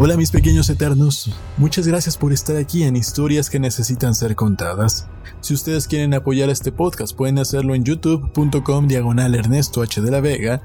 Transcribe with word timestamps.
Hola 0.00 0.16
mis 0.16 0.30
pequeños 0.30 0.70
eternos, 0.70 1.28
muchas 1.56 1.88
gracias 1.88 2.16
por 2.16 2.32
estar 2.32 2.56
aquí 2.56 2.84
en 2.84 2.94
Historias 2.94 3.50
que 3.50 3.58
necesitan 3.58 4.14
ser 4.14 4.36
contadas. 4.36 5.08
Si 5.40 5.54
ustedes 5.54 5.88
quieren 5.88 6.14
apoyar 6.14 6.50
este 6.50 6.70
podcast 6.70 7.16
pueden 7.16 7.40
hacerlo 7.40 7.74
en 7.74 7.82
youtube.com 7.82 8.86
diagonal 8.86 9.34
Ernesto 9.34 9.82
H 9.82 10.00
de 10.00 10.10
la 10.12 10.20
Vega, 10.20 10.62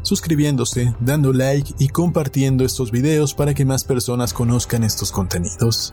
suscribiéndose, 0.00 0.94
dando 0.98 1.34
like 1.34 1.74
y 1.78 1.88
compartiendo 1.88 2.64
estos 2.64 2.90
videos 2.90 3.34
para 3.34 3.52
que 3.52 3.66
más 3.66 3.84
personas 3.84 4.32
conozcan 4.32 4.82
estos 4.82 5.12
contenidos. 5.12 5.92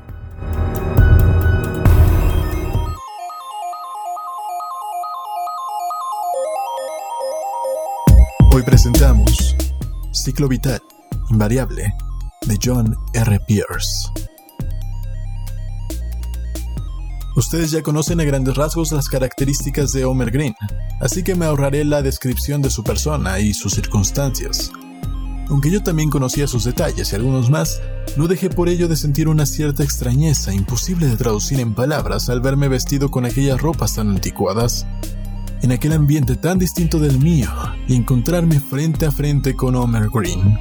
Hoy 8.54 8.64
presentamos 8.64 9.58
Ciclo 10.14 10.48
Vital, 10.48 10.82
Invariable, 11.30 11.94
de 12.46 12.58
John 12.64 12.96
R. 13.14 13.40
Pierce. 13.48 14.12
Ustedes 17.36 17.70
ya 17.70 17.84
conocen 17.84 18.20
a 18.20 18.24
grandes 18.24 18.56
rasgos 18.56 18.92
las 18.92 19.10
características 19.10 19.92
de 19.92 20.06
Homer 20.06 20.32
Green, 20.32 20.56
así 21.00 21.24
que 21.24 21.36
me 21.36 21.46
ahorraré 21.46 21.86
la 21.86 22.02
descripción 22.02 22.62
de 22.62 22.72
su 22.72 22.84
persona 22.84 23.40
y 23.40 23.54
sus 23.54 23.74
circunstancias. 23.74 24.72
Aunque 25.50 25.70
yo 25.70 25.84
también 25.84 26.10
conocía 26.10 26.48
sus 26.48 26.64
detalles 26.64 27.12
y 27.12 27.16
algunos 27.16 27.50
más, 27.50 27.80
no 28.18 28.28
dejé 28.28 28.50
por 28.50 28.70
ello 28.70 28.88
de 28.88 28.96
sentir 28.96 29.28
una 29.28 29.46
cierta 29.46 29.84
extrañeza 29.84 30.54
imposible 30.54 31.08
de 31.08 31.16
traducir 31.16 31.60
en 31.60 31.74
palabras 31.76 32.30
al 32.30 32.42
verme 32.42 32.68
vestido 32.68 33.12
con 33.12 33.26
aquellas 33.26 33.62
ropas 33.62 33.94
tan 33.94 34.10
anticuadas, 34.10 34.88
en 35.62 35.72
aquel 35.72 35.94
ambiente 35.94 36.36
tan 36.36 36.58
distinto 36.58 37.00
del 37.00 37.20
mío, 37.20 37.50
y 37.88 37.96
encontrarme 37.96 38.60
frente 38.60 39.06
a 39.06 39.12
frente 39.12 39.56
con 39.56 39.76
Homer 39.76 40.10
Green. 40.10 40.58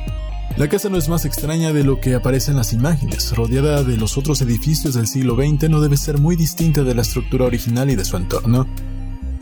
La 0.57 0.71
casa 0.71 0.89
no 0.89 0.97
es 0.97 1.11
más 1.11 1.27
extraña 1.27 1.75
de 1.75 1.85
lo 1.85 2.01
que 2.01 2.15
aparece 2.15 2.51
en 2.51 2.57
las 2.57 2.73
imágenes. 2.73 3.31
Rodeada 3.37 3.83
de 3.83 3.99
los 3.99 4.17
otros 4.17 4.41
edificios 4.41 4.95
del 4.95 5.07
siglo 5.07 5.37
XX 5.37 5.69
no 5.69 5.83
debe 5.83 5.99
ser 5.99 6.17
muy 6.17 6.35
distinta 6.35 6.83
de 6.83 6.95
la 6.95 7.03
estructura 7.03 7.45
original 7.45 7.91
y 7.91 7.95
de 7.95 8.07
su 8.07 8.17
entorno. 8.17 8.67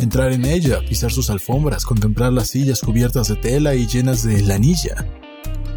Entrar 0.00 0.32
en 0.32 0.44
ella, 0.44 0.80
pisar 0.88 1.12
sus 1.12 1.30
alfombras, 1.30 1.84
contemplar 1.84 2.32
las 2.32 2.48
sillas 2.48 2.80
cubiertas 2.80 3.28
de 3.28 3.36
tela 3.36 3.76
y 3.76 3.86
llenas 3.86 4.24
de 4.24 4.42
lanilla. 4.42 5.06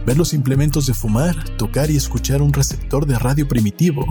Ver 0.07 0.17
los 0.17 0.33
implementos 0.33 0.87
de 0.87 0.95
fumar, 0.95 1.35
tocar 1.57 1.91
y 1.91 1.97
escuchar 1.97 2.41
un 2.41 2.51
receptor 2.51 3.05
de 3.05 3.19
radio 3.19 3.47
primitivo. 3.47 4.07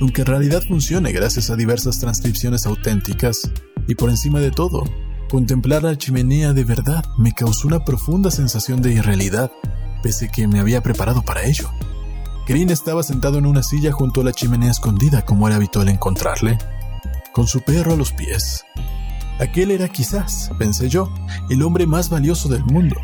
Aunque 0.00 0.22
en 0.22 0.26
realidad 0.26 0.62
funcione 0.66 1.12
gracias 1.12 1.50
a 1.50 1.56
diversas 1.56 2.00
transcripciones 2.00 2.64
auténticas. 2.64 3.50
Y 3.86 3.94
por 3.94 4.08
encima 4.08 4.40
de 4.40 4.52
todo, 4.52 4.84
contemplar 5.28 5.82
la 5.82 5.98
chimenea 5.98 6.54
de 6.54 6.64
verdad 6.64 7.04
me 7.18 7.32
causó 7.32 7.68
una 7.68 7.84
profunda 7.84 8.30
sensación 8.30 8.80
de 8.80 8.94
irrealidad 8.94 9.52
pese 10.02 10.28
que 10.28 10.46
me 10.46 10.60
había 10.60 10.82
preparado 10.82 11.22
para 11.22 11.44
ello. 11.44 11.70
Green 12.46 12.70
estaba 12.70 13.02
sentado 13.02 13.38
en 13.38 13.46
una 13.46 13.62
silla 13.62 13.90
junto 13.90 14.20
a 14.20 14.24
la 14.24 14.32
chimenea 14.32 14.70
escondida 14.70 15.22
como 15.22 15.46
era 15.46 15.56
habitual 15.56 15.88
encontrarle, 15.88 16.58
con 17.32 17.46
su 17.46 17.60
perro 17.60 17.94
a 17.94 17.96
los 17.96 18.12
pies. 18.12 18.64
Aquel 19.40 19.70
era 19.70 19.88
quizás, 19.88 20.50
pensé 20.58 20.88
yo, 20.88 21.12
el 21.50 21.62
hombre 21.62 21.86
más 21.86 22.08
valioso 22.08 22.48
del 22.48 22.64
mundo. 22.64 22.96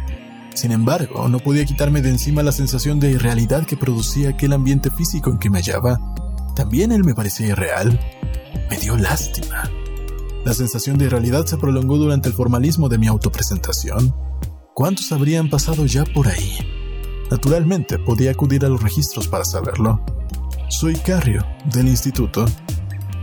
Sin 0.54 0.70
embargo, 0.70 1.28
no 1.28 1.40
podía 1.40 1.64
quitarme 1.64 2.02
de 2.02 2.10
encima 2.10 2.42
la 2.42 2.52
sensación 2.52 3.00
de 3.00 3.10
irrealidad 3.10 3.66
que 3.66 3.76
producía 3.76 4.30
aquel 4.30 4.52
ambiente 4.52 4.90
físico 4.90 5.30
en 5.30 5.38
que 5.38 5.50
me 5.50 5.58
hallaba. 5.58 5.98
También 6.54 6.92
él 6.92 7.04
me 7.04 7.14
parecía 7.14 7.48
irreal. 7.48 7.98
Me 8.70 8.78
dio 8.78 8.96
lástima. 8.96 9.70
La 10.44 10.54
sensación 10.54 10.98
de 10.98 11.06
irrealidad 11.06 11.46
se 11.46 11.56
prolongó 11.56 11.98
durante 11.98 12.28
el 12.28 12.34
formalismo 12.34 12.88
de 12.88 12.98
mi 12.98 13.06
autopresentación. 13.08 14.14
¿Cuántos 14.74 15.12
habrían 15.12 15.50
pasado 15.50 15.84
ya 15.86 16.04
por 16.04 16.28
ahí? 16.28 16.81
Naturalmente, 17.32 17.98
podía 17.98 18.30
acudir 18.30 18.62
a 18.66 18.68
los 18.68 18.82
registros 18.82 19.26
para 19.26 19.46
saberlo. 19.46 20.04
Soy 20.68 20.96
Carrio, 20.96 21.42
del 21.72 21.88
instituto. 21.88 22.44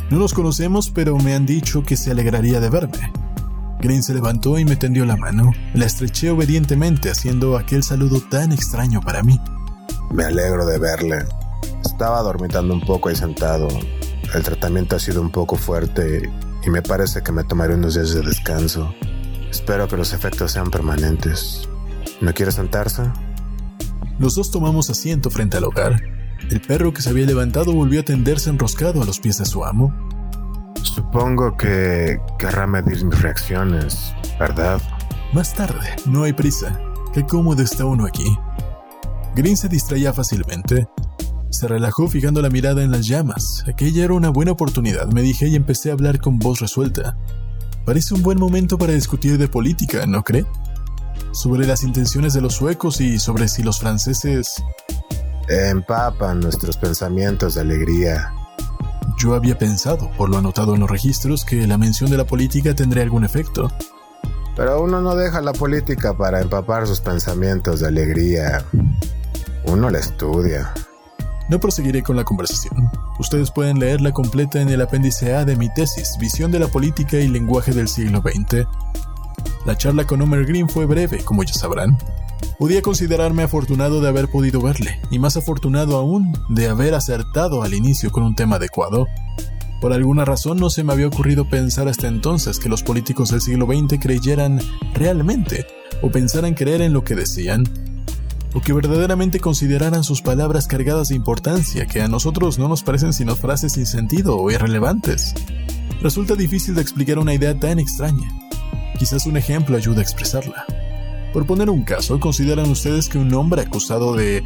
No 0.09 0.17
nos 0.17 0.33
conocemos, 0.33 0.89
pero 0.89 1.16
me 1.17 1.35
han 1.35 1.45
dicho 1.45 1.83
que 1.83 1.95
se 1.95 2.09
alegraría 2.09 2.59
de 2.59 2.72
verme. 2.72 3.13
Green 3.79 4.01
se 4.01 4.16
levantó 4.16 4.57
y 4.57 4.66
me 4.66 4.78
tendió 4.78 5.06
la 5.06 5.16
mano. 5.16 5.51
La 5.75 5.85
estreché 5.85 6.31
obedientemente, 6.31 7.11
haciendo 7.11 7.56
aquel 7.56 7.83
saludo 7.83 8.19
tan 8.19 8.51
extraño 8.51 9.00
para 9.00 9.22
mí. 9.22 9.39
Me 10.12 10.23
alegro 10.23 10.66
de 10.66 10.79
verle. 10.79 11.25
Estaba 11.85 12.23
dormitando 12.23 12.73
un 12.73 12.81
poco 12.81 13.09
ahí 13.09 13.16
sentado. 13.16 13.67
El 14.33 14.41
tratamiento 14.41 14.95
ha 14.95 15.00
sido 15.00 15.22
un 15.22 15.29
poco 15.29 15.56
fuerte 15.56 16.28
y 16.66 16.69
me 16.72 16.81
parece 16.81 17.22
que 17.22 17.31
me 17.31 17.44
tomaré 17.44 17.75
unos 17.75 17.94
días 17.94 18.16
de 18.16 18.23
descanso. 18.23 18.91
Espero 19.51 19.88
que 19.88 19.97
los 19.97 20.13
efectos 20.13 20.51
sean 20.51 20.72
permanentes. 20.72 21.69
¿No 22.22 22.33
quiere 22.33 22.51
sentarse? 22.51 23.03
Los 24.19 24.35
dos 24.35 24.52
tomamos 24.52 24.90
asiento 24.90 25.30
frente 25.30 25.56
al 25.56 25.63
hogar. 25.63 26.02
El 26.50 26.59
perro 26.59 26.94
que 26.94 27.02
se 27.02 27.09
había 27.09 27.25
levantado 27.25 27.74
volvió 27.74 28.02
a 28.02 28.03
tenderse 28.03 28.50
enroscado 28.50 29.02
a 29.02 29.06
los 29.06 29.19
pies 29.19 29.38
de 29.38 29.46
su 29.46 29.63
amo. 29.63 29.94
Supongo 30.84 31.56
que 31.56 32.19
querrá 32.38 32.68
medir 32.68 33.06
mis 33.06 33.22
reacciones, 33.22 34.13
¿verdad? 34.38 34.81
Más 35.31 35.53
tarde, 35.53 35.96
no 36.06 36.24
hay 36.24 36.34
prisa. 36.34 36.78
Qué 37.13 37.25
cómodo 37.25 37.62
está 37.62 37.85
uno 37.85 38.06
aquí. 38.06 38.38
Green 39.35 39.56
se 39.56 39.69
distraía 39.69 40.12
fácilmente. 40.12 40.88
Se 41.50 41.69
relajó 41.69 42.09
fijando 42.09 42.41
la 42.41 42.50
mirada 42.50 42.84
en 42.84 42.91
las 42.91 43.07
llamas. 43.07 43.63
Aquella 43.68 44.03
era 44.03 44.13
una 44.13 44.30
buena 44.30 44.51
oportunidad, 44.51 45.07
me 45.13 45.22
dije 45.22 45.47
y 45.47 45.56
empecé 45.56 45.91
a 45.91 45.94
hablar 45.94 46.19
con 46.19 46.40
voz 46.40 46.59
resuelta. 46.59 47.18
Parece 47.86 48.13
un 48.13 48.22
buen 48.22 48.38
momento 48.38 48.78
para 48.78 48.91
discutir 48.94 49.38
de 49.38 49.47
política, 49.47 50.06
¿no 50.06 50.24
cree? 50.24 50.46
Sobre 51.31 51.66
las 51.68 51.84
intenciones 51.84 52.34
de 52.34 52.41
los 52.41 52.56
suecos 52.56 53.02
y 53.02 53.19
sobre 53.19 53.47
si 53.47 53.63
los 53.63 53.80
franceses 53.80 54.63
empapan 55.47 56.40
nuestros 56.40 56.78
pensamientos 56.78 57.56
de 57.56 57.62
alegría. 57.62 58.34
Yo 59.18 59.34
había 59.34 59.57
pensado, 59.57 60.09
por 60.18 60.30
lo 60.30 60.38
anotado 60.38 60.75
en 60.75 60.81
los 60.81 60.90
registros, 60.90 61.44
que 61.44 61.68
la 61.68 61.78
mención 61.78 62.09
de 62.09 62.18
la 62.18 62.25
política 62.25 62.74
tendría 62.74 63.03
algún 63.03 63.25
efecto. 63.25 63.69
Pero 64.56 64.81
uno 64.81 65.02
no 65.02 65.16
deja 65.16 65.41
la 65.41 65.53
política 65.53 66.16
para 66.16 66.41
empapar 66.41 66.88
sus 66.88 67.02
pensamientos 67.02 67.80
de 67.80 67.88
alegría. 67.88 68.63
Uno 69.66 69.90
la 69.90 70.00
estudia. 70.00 70.74
No 71.50 71.59
proseguiré 71.59 72.03
con 72.03 72.16
la 72.16 72.24
conversación. 72.24 72.91
Ustedes 73.19 73.51
pueden 73.51 73.80
leerla 73.80 74.12
completa 74.12 74.62
en 74.62 74.69
el 74.69 74.81
apéndice 74.81 75.36
A 75.36 75.46
de 75.46 75.56
mi 75.56 75.74
tesis, 75.74 76.16
Visión 76.19 76.51
de 76.51 76.59
la 76.59 76.68
Política 76.68 77.18
y 77.18 77.28
Lenguaje 77.28 77.74
del 77.74 77.88
siglo 77.88 78.22
XX, 78.22 78.68
la 79.65 79.77
charla 79.77 80.07
con 80.07 80.21
Homer 80.21 80.45
Green 80.45 80.69
fue 80.69 80.85
breve, 80.85 81.19
como 81.23 81.43
ya 81.43 81.53
sabrán. 81.53 81.97
Podía 82.57 82.81
considerarme 82.81 83.43
afortunado 83.43 84.01
de 84.01 84.07
haber 84.07 84.29
podido 84.29 84.61
verle, 84.61 84.99
y 85.11 85.19
más 85.19 85.37
afortunado 85.37 85.97
aún 85.97 86.33
de 86.49 86.67
haber 86.67 86.93
acertado 86.93 87.63
al 87.63 87.73
inicio 87.73 88.11
con 88.11 88.23
un 88.23 88.35
tema 88.35 88.55
adecuado. 88.55 89.07
Por 89.81 89.93
alguna 89.93 90.25
razón 90.25 90.57
no 90.57 90.69
se 90.69 90.83
me 90.83 90.93
había 90.93 91.07
ocurrido 91.07 91.47
pensar 91.49 91.87
hasta 91.87 92.07
entonces 92.07 92.59
que 92.59 92.69
los 92.69 92.83
políticos 92.83 93.29
del 93.29 93.41
siglo 93.41 93.65
XX 93.65 93.99
creyeran 93.99 94.59
realmente, 94.93 95.65
o 96.01 96.09
pensaran 96.11 96.53
creer 96.53 96.81
en 96.81 96.93
lo 96.93 97.03
que 97.03 97.15
decían, 97.15 97.63
o 98.53 98.61
que 98.61 98.73
verdaderamente 98.73 99.39
consideraran 99.39 100.03
sus 100.03 100.21
palabras 100.21 100.67
cargadas 100.67 101.09
de 101.09 101.15
importancia 101.15 101.85
que 101.85 102.01
a 102.01 102.07
nosotros 102.07 102.57
no 102.57 102.67
nos 102.67 102.83
parecen 102.83 103.13
sino 103.13 103.35
frases 103.35 103.73
sin 103.73 103.85
sentido 103.85 104.37
o 104.37 104.51
irrelevantes. 104.51 105.33
Resulta 106.01 106.35
difícil 106.35 106.75
de 106.75 106.81
explicar 106.81 107.19
una 107.19 107.33
idea 107.33 107.57
tan 107.57 107.79
extraña. 107.79 108.48
Quizás 108.99 109.25
un 109.25 109.37
ejemplo 109.37 109.77
ayude 109.77 109.99
a 109.99 110.03
expresarla. 110.03 110.65
Por 111.31 111.45
poner 111.45 111.69
un 111.69 111.83
caso, 111.83 112.19
¿consideran 112.19 112.69
ustedes 112.69 113.07
que 113.07 113.17
un 113.17 113.33
hombre 113.33 113.61
acusado 113.61 114.13
de 114.13 114.43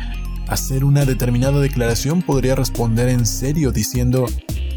hacer 0.48 0.86
una 0.86 1.06
determinada 1.06 1.60
declaración 1.60 2.22
podría 2.22 2.54
responder 2.54 3.10
en 3.10 3.26
serio 3.26 3.72
diciendo 3.72 4.28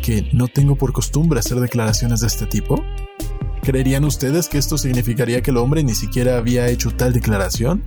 que 0.03 0.31
no 0.33 0.49
tengo 0.49 0.77
por 0.77 0.95
costumbre 0.95 1.41
hacer 1.41 1.61
declaraciones 1.61 2.21
de 2.21 2.29
este 2.29 2.47
tipo? 2.47 2.83
¿Creerían 3.63 4.05
ustedes 4.05 4.49
que 4.49 4.57
esto 4.57 4.79
significaría 4.79 5.43
que 5.43 5.51
el 5.51 5.59
hombre 5.59 5.85
ni 5.85 5.95
siquiera 5.95 6.39
había 6.39 6.69
hecho 6.69 6.93
tal 6.93 7.13
declaración? 7.13 7.83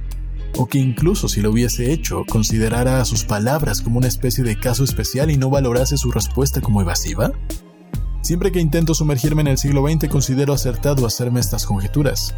¿O 0.57 0.67
que 0.67 0.77
incluso 0.77 1.27
si 1.27 1.41
lo 1.41 1.49
hubiese 1.49 1.91
hecho, 1.91 2.23
considerara 2.29 3.03
sus 3.03 3.23
palabras 3.23 3.81
como 3.81 3.97
una 3.97 4.07
especie 4.07 4.43
de 4.43 4.59
caso 4.59 4.83
especial 4.83 5.31
y 5.31 5.37
no 5.37 5.49
valorase 5.49 5.97
su 5.97 6.11
respuesta 6.11 6.61
como 6.61 6.81
evasiva? 6.81 7.31
Siempre 8.21 8.51
que 8.51 8.59
intento 8.59 8.93
sumergirme 8.93 9.41
en 9.41 9.47
el 9.47 9.57
siglo 9.57 9.87
XX 9.87 10.09
considero 10.09 10.53
acertado 10.53 11.05
hacerme 11.05 11.39
estas 11.39 11.65
conjeturas. 11.65 12.35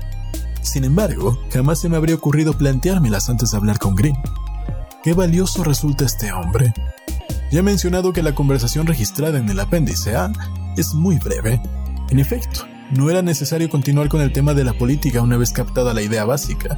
Sin 0.62 0.84
embargo, 0.84 1.40
jamás 1.52 1.80
se 1.80 1.90
me 1.90 1.98
habría 1.98 2.16
ocurrido 2.16 2.54
planteármelas 2.54 3.30
antes 3.30 3.52
de 3.52 3.58
hablar 3.58 3.80
con 3.80 3.96
Green. 3.96 4.16
Qué 5.04 5.14
valioso 5.14 5.64
resulta 5.64 6.06
este 6.06 6.32
hombre. 6.32 6.74
Ya 7.52 7.60
he 7.60 7.64
mencionado 7.64 8.14
que 8.14 8.24
la 8.24 8.36
conversación 8.36 8.86
registrada 8.86 9.40
en 9.40 9.50
el 9.50 9.60
apéndice 9.60 10.16
A 10.16 10.32
es 10.78 10.94
muy 10.94 11.18
breve. 11.18 11.62
En 12.10 12.20
efecto, 12.20 12.62
no 12.92 13.10
era 13.10 13.22
necesario 13.22 13.70
continuar 13.70 14.08
con 14.10 14.22
el 14.22 14.32
tema 14.32 14.54
de 14.54 14.64
la 14.64 14.74
política 14.74 15.22
una 15.22 15.38
vez 15.38 15.52
captada 15.52 15.94
la 15.94 16.04
idea 16.04 16.26
básica. 16.26 16.78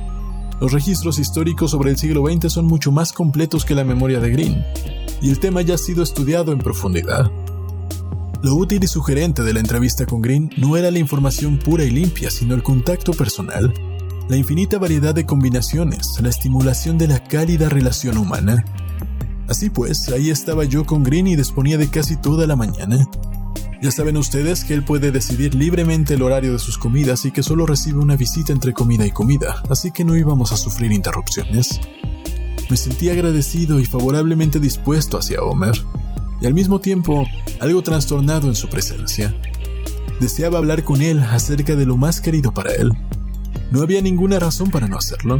Los 0.62 0.72
registros 0.72 1.20
históricos 1.20 1.72
sobre 1.72 1.92
el 1.92 1.98
siglo 1.98 2.26
XX 2.26 2.52
son 2.52 2.66
mucho 2.66 2.92
más 2.92 3.12
completos 3.12 3.66
que 3.66 3.76
la 3.76 3.84
memoria 3.84 4.20
de 4.20 4.30
Green, 4.32 4.66
y 5.22 5.30
el 5.30 5.40
tema 5.40 5.62
ya 5.62 5.76
ha 5.76 5.78
sido 5.78 6.04
estudiado 6.04 6.54
en 6.54 6.60
profundidad. 6.60 7.30
Lo 8.44 8.56
útil 8.56 8.84
y 8.84 8.88
sugerente 8.88 9.42
de 9.42 9.54
la 9.54 9.62
entrevista 9.62 10.06
con 10.06 10.22
Green 10.22 10.50
no 10.58 10.76
era 10.76 10.92
la 10.92 11.00
información 11.00 11.58
pura 11.58 11.86
y 11.86 11.90
limpia, 11.90 12.30
sino 12.30 12.54
el 12.54 12.62
contacto 12.62 13.14
personal, 13.14 13.74
la 14.28 14.36
infinita 14.36 14.78
variedad 14.78 15.16
de 15.16 15.26
combinaciones, 15.26 16.20
la 16.22 16.28
estimulación 16.28 16.98
de 16.98 17.08
la 17.08 17.24
cálida 17.24 17.70
relación 17.70 18.18
humana. 18.18 18.66
Así 19.48 19.70
pues, 19.70 20.10
ahí 20.10 20.30
estaba 20.30 20.66
yo 20.66 20.86
con 20.86 21.04
Green 21.04 21.28
y 21.28 21.38
disponía 21.38 21.78
de 21.78 21.88
casi 21.88 22.18
toda 22.18 22.46
la 22.46 22.58
mañana. 22.58 23.08
Ya 23.82 23.92
saben 23.92 24.18
ustedes 24.18 24.66
que 24.66 24.74
él 24.74 24.84
puede 24.84 25.12
decidir 25.12 25.56
libremente 25.56 26.16
el 26.16 26.22
horario 26.22 26.52
de 26.52 26.60
sus 26.60 26.78
comidas 26.78 27.24
y 27.24 27.32
que 27.32 27.44
solo 27.44 27.66
recibe 27.66 28.00
una 28.00 28.18
visita 28.18 28.52
entre 28.52 28.74
comida 28.74 29.06
y 29.06 29.12
comida, 29.12 29.64
así 29.70 29.92
que 29.92 30.04
no 30.04 30.18
íbamos 30.18 30.52
a 30.52 30.58
sufrir 30.58 30.92
interrupciones. 30.92 31.80
Me 32.70 32.76
sentí 32.76 33.10
agradecido 33.10 33.80
y 33.80 33.86
favorablemente 33.86 34.60
dispuesto 34.60 35.18
hacia 35.18 35.42
Homer, 35.42 35.76
y 36.44 36.46
al 36.46 36.54
mismo 36.54 36.80
tiempo 36.80 37.26
algo 37.62 37.82
trastornado 37.82 38.50
en 38.50 38.56
su 38.56 38.68
presencia. 38.68 39.34
Deseaba 40.20 40.58
hablar 40.58 40.84
con 40.84 41.02
él 41.02 41.22
acerca 41.22 41.78
de 41.78 41.86
lo 41.86 41.96
más 41.96 42.20
querido 42.20 42.54
para 42.54 42.74
él. 42.74 42.92
No 43.72 43.82
había 43.82 44.02
ninguna 44.02 44.40
razón 44.40 44.70
para 44.70 44.90
no 44.90 44.98
hacerlo. 44.98 45.40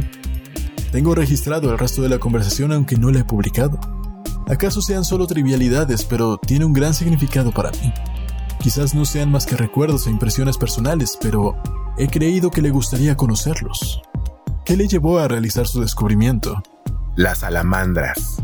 Tengo 0.92 1.14
registrado 1.14 1.70
el 1.70 1.78
resto 1.78 2.00
de 2.00 2.08
la 2.08 2.18
conversación 2.18 2.72
aunque 2.72 2.96
no 2.96 3.10
la 3.10 3.20
he 3.20 3.24
publicado. 3.24 3.78
Acaso 4.48 4.80
sean 4.80 5.04
solo 5.04 5.26
trivialidades, 5.26 6.06
pero 6.06 6.38
tiene 6.38 6.64
un 6.64 6.72
gran 6.72 6.94
significado 6.94 7.52
para 7.52 7.70
mí. 7.72 7.92
Quizás 8.60 8.94
no 8.94 9.04
sean 9.04 9.30
más 9.30 9.44
que 9.44 9.56
recuerdos 9.56 10.06
e 10.06 10.10
impresiones 10.10 10.56
personales, 10.56 11.18
pero 11.20 11.54
he 11.98 12.08
creído 12.08 12.50
que 12.50 12.62
le 12.62 12.70
gustaría 12.70 13.14
conocerlos. 13.14 14.00
¿Qué 14.64 14.74
le 14.74 14.88
llevó 14.88 15.18
a 15.18 15.28
realizar 15.28 15.66
su 15.66 15.82
descubrimiento? 15.82 16.62
Las 17.14 17.40
salamandras. 17.40 18.38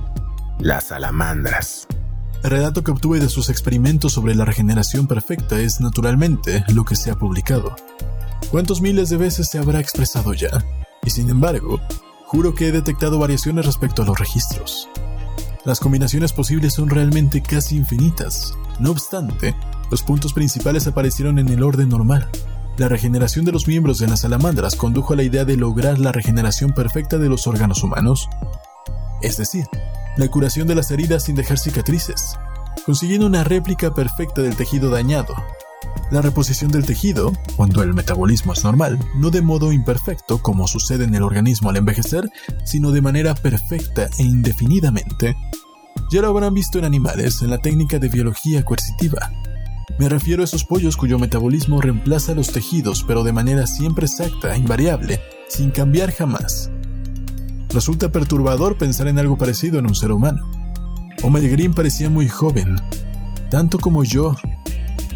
Las 0.58 0.84
salamandras. 0.88 1.86
El 2.42 2.50
relato 2.50 2.82
que 2.82 2.90
obtuve 2.90 3.20
de 3.20 3.28
sus 3.28 3.50
experimentos 3.50 4.14
sobre 4.14 4.34
la 4.34 4.46
regeneración 4.46 5.06
perfecta 5.06 5.60
es, 5.60 5.80
naturalmente, 5.80 6.64
lo 6.68 6.84
que 6.84 6.96
se 6.96 7.10
ha 7.10 7.14
publicado. 7.14 7.76
¿Cuántos 8.50 8.80
miles 8.80 9.10
de 9.10 9.18
veces 9.18 9.48
se 9.48 9.58
habrá 9.58 9.78
expresado 9.78 10.32
ya? 10.32 10.64
Y 11.04 11.10
sin 11.10 11.28
embargo, 11.28 11.80
juro 12.24 12.54
que 12.54 12.68
he 12.68 12.72
detectado 12.72 13.18
variaciones 13.18 13.66
respecto 13.66 14.02
a 14.02 14.06
los 14.06 14.18
registros. 14.18 14.88
Las 15.66 15.80
combinaciones 15.80 16.32
posibles 16.32 16.72
son 16.72 16.88
realmente 16.88 17.42
casi 17.42 17.76
infinitas. 17.76 18.54
No 18.78 18.90
obstante, 18.90 19.54
los 19.90 20.02
puntos 20.02 20.32
principales 20.32 20.86
aparecieron 20.86 21.38
en 21.38 21.50
el 21.50 21.62
orden 21.62 21.90
normal. 21.90 22.30
La 22.78 22.88
regeneración 22.88 23.44
de 23.44 23.52
los 23.52 23.68
miembros 23.68 23.98
de 23.98 24.08
las 24.08 24.20
salamandras 24.20 24.76
condujo 24.76 25.12
a 25.12 25.16
la 25.16 25.24
idea 25.24 25.44
de 25.44 25.58
lograr 25.58 25.98
la 25.98 26.12
regeneración 26.12 26.72
perfecta 26.72 27.18
de 27.18 27.28
los 27.28 27.46
órganos 27.46 27.82
humanos. 27.82 28.30
Es 29.20 29.36
decir, 29.36 29.66
la 30.16 30.28
curación 30.28 30.66
de 30.66 30.74
las 30.74 30.90
heridas 30.90 31.24
sin 31.24 31.34
dejar 31.34 31.58
cicatrices, 31.58 32.36
consiguiendo 32.84 33.26
una 33.26 33.44
réplica 33.44 33.94
perfecta 33.94 34.42
del 34.42 34.56
tejido 34.56 34.90
dañado. 34.90 35.34
La 36.10 36.22
reposición 36.22 36.72
del 36.72 36.84
tejido, 36.84 37.32
cuando 37.56 37.82
el 37.82 37.94
metabolismo 37.94 38.52
es 38.52 38.64
normal, 38.64 38.98
no 39.16 39.30
de 39.30 39.42
modo 39.42 39.72
imperfecto 39.72 40.38
como 40.38 40.66
sucede 40.66 41.04
en 41.04 41.14
el 41.14 41.22
organismo 41.22 41.70
al 41.70 41.76
envejecer, 41.76 42.28
sino 42.64 42.90
de 42.90 43.00
manera 43.00 43.34
perfecta 43.34 44.08
e 44.18 44.24
indefinidamente. 44.24 45.36
Ya 46.10 46.22
lo 46.22 46.28
habrán 46.28 46.54
visto 46.54 46.78
en 46.78 46.84
animales 46.84 47.42
en 47.42 47.50
la 47.50 47.58
técnica 47.58 47.98
de 47.98 48.08
biología 48.08 48.64
coercitiva. 48.64 49.30
Me 49.98 50.08
refiero 50.08 50.42
a 50.42 50.44
esos 50.44 50.64
pollos 50.64 50.96
cuyo 50.96 51.18
metabolismo 51.18 51.80
reemplaza 51.80 52.34
los 52.34 52.52
tejidos 52.52 53.04
pero 53.06 53.22
de 53.22 53.32
manera 53.32 53.66
siempre 53.66 54.06
exacta, 54.06 54.56
invariable, 54.56 55.20
sin 55.48 55.70
cambiar 55.70 56.10
jamás. 56.10 56.70
Resulta 57.72 58.10
perturbador 58.10 58.76
pensar 58.76 59.06
en 59.06 59.18
algo 59.18 59.38
parecido 59.38 59.78
en 59.78 59.86
un 59.86 59.94
ser 59.94 60.10
humano. 60.10 60.50
Homer 61.22 61.48
Green 61.48 61.72
parecía 61.72 62.10
muy 62.10 62.28
joven, 62.28 62.76
tanto 63.50 63.78
como 63.78 64.02
yo, 64.02 64.34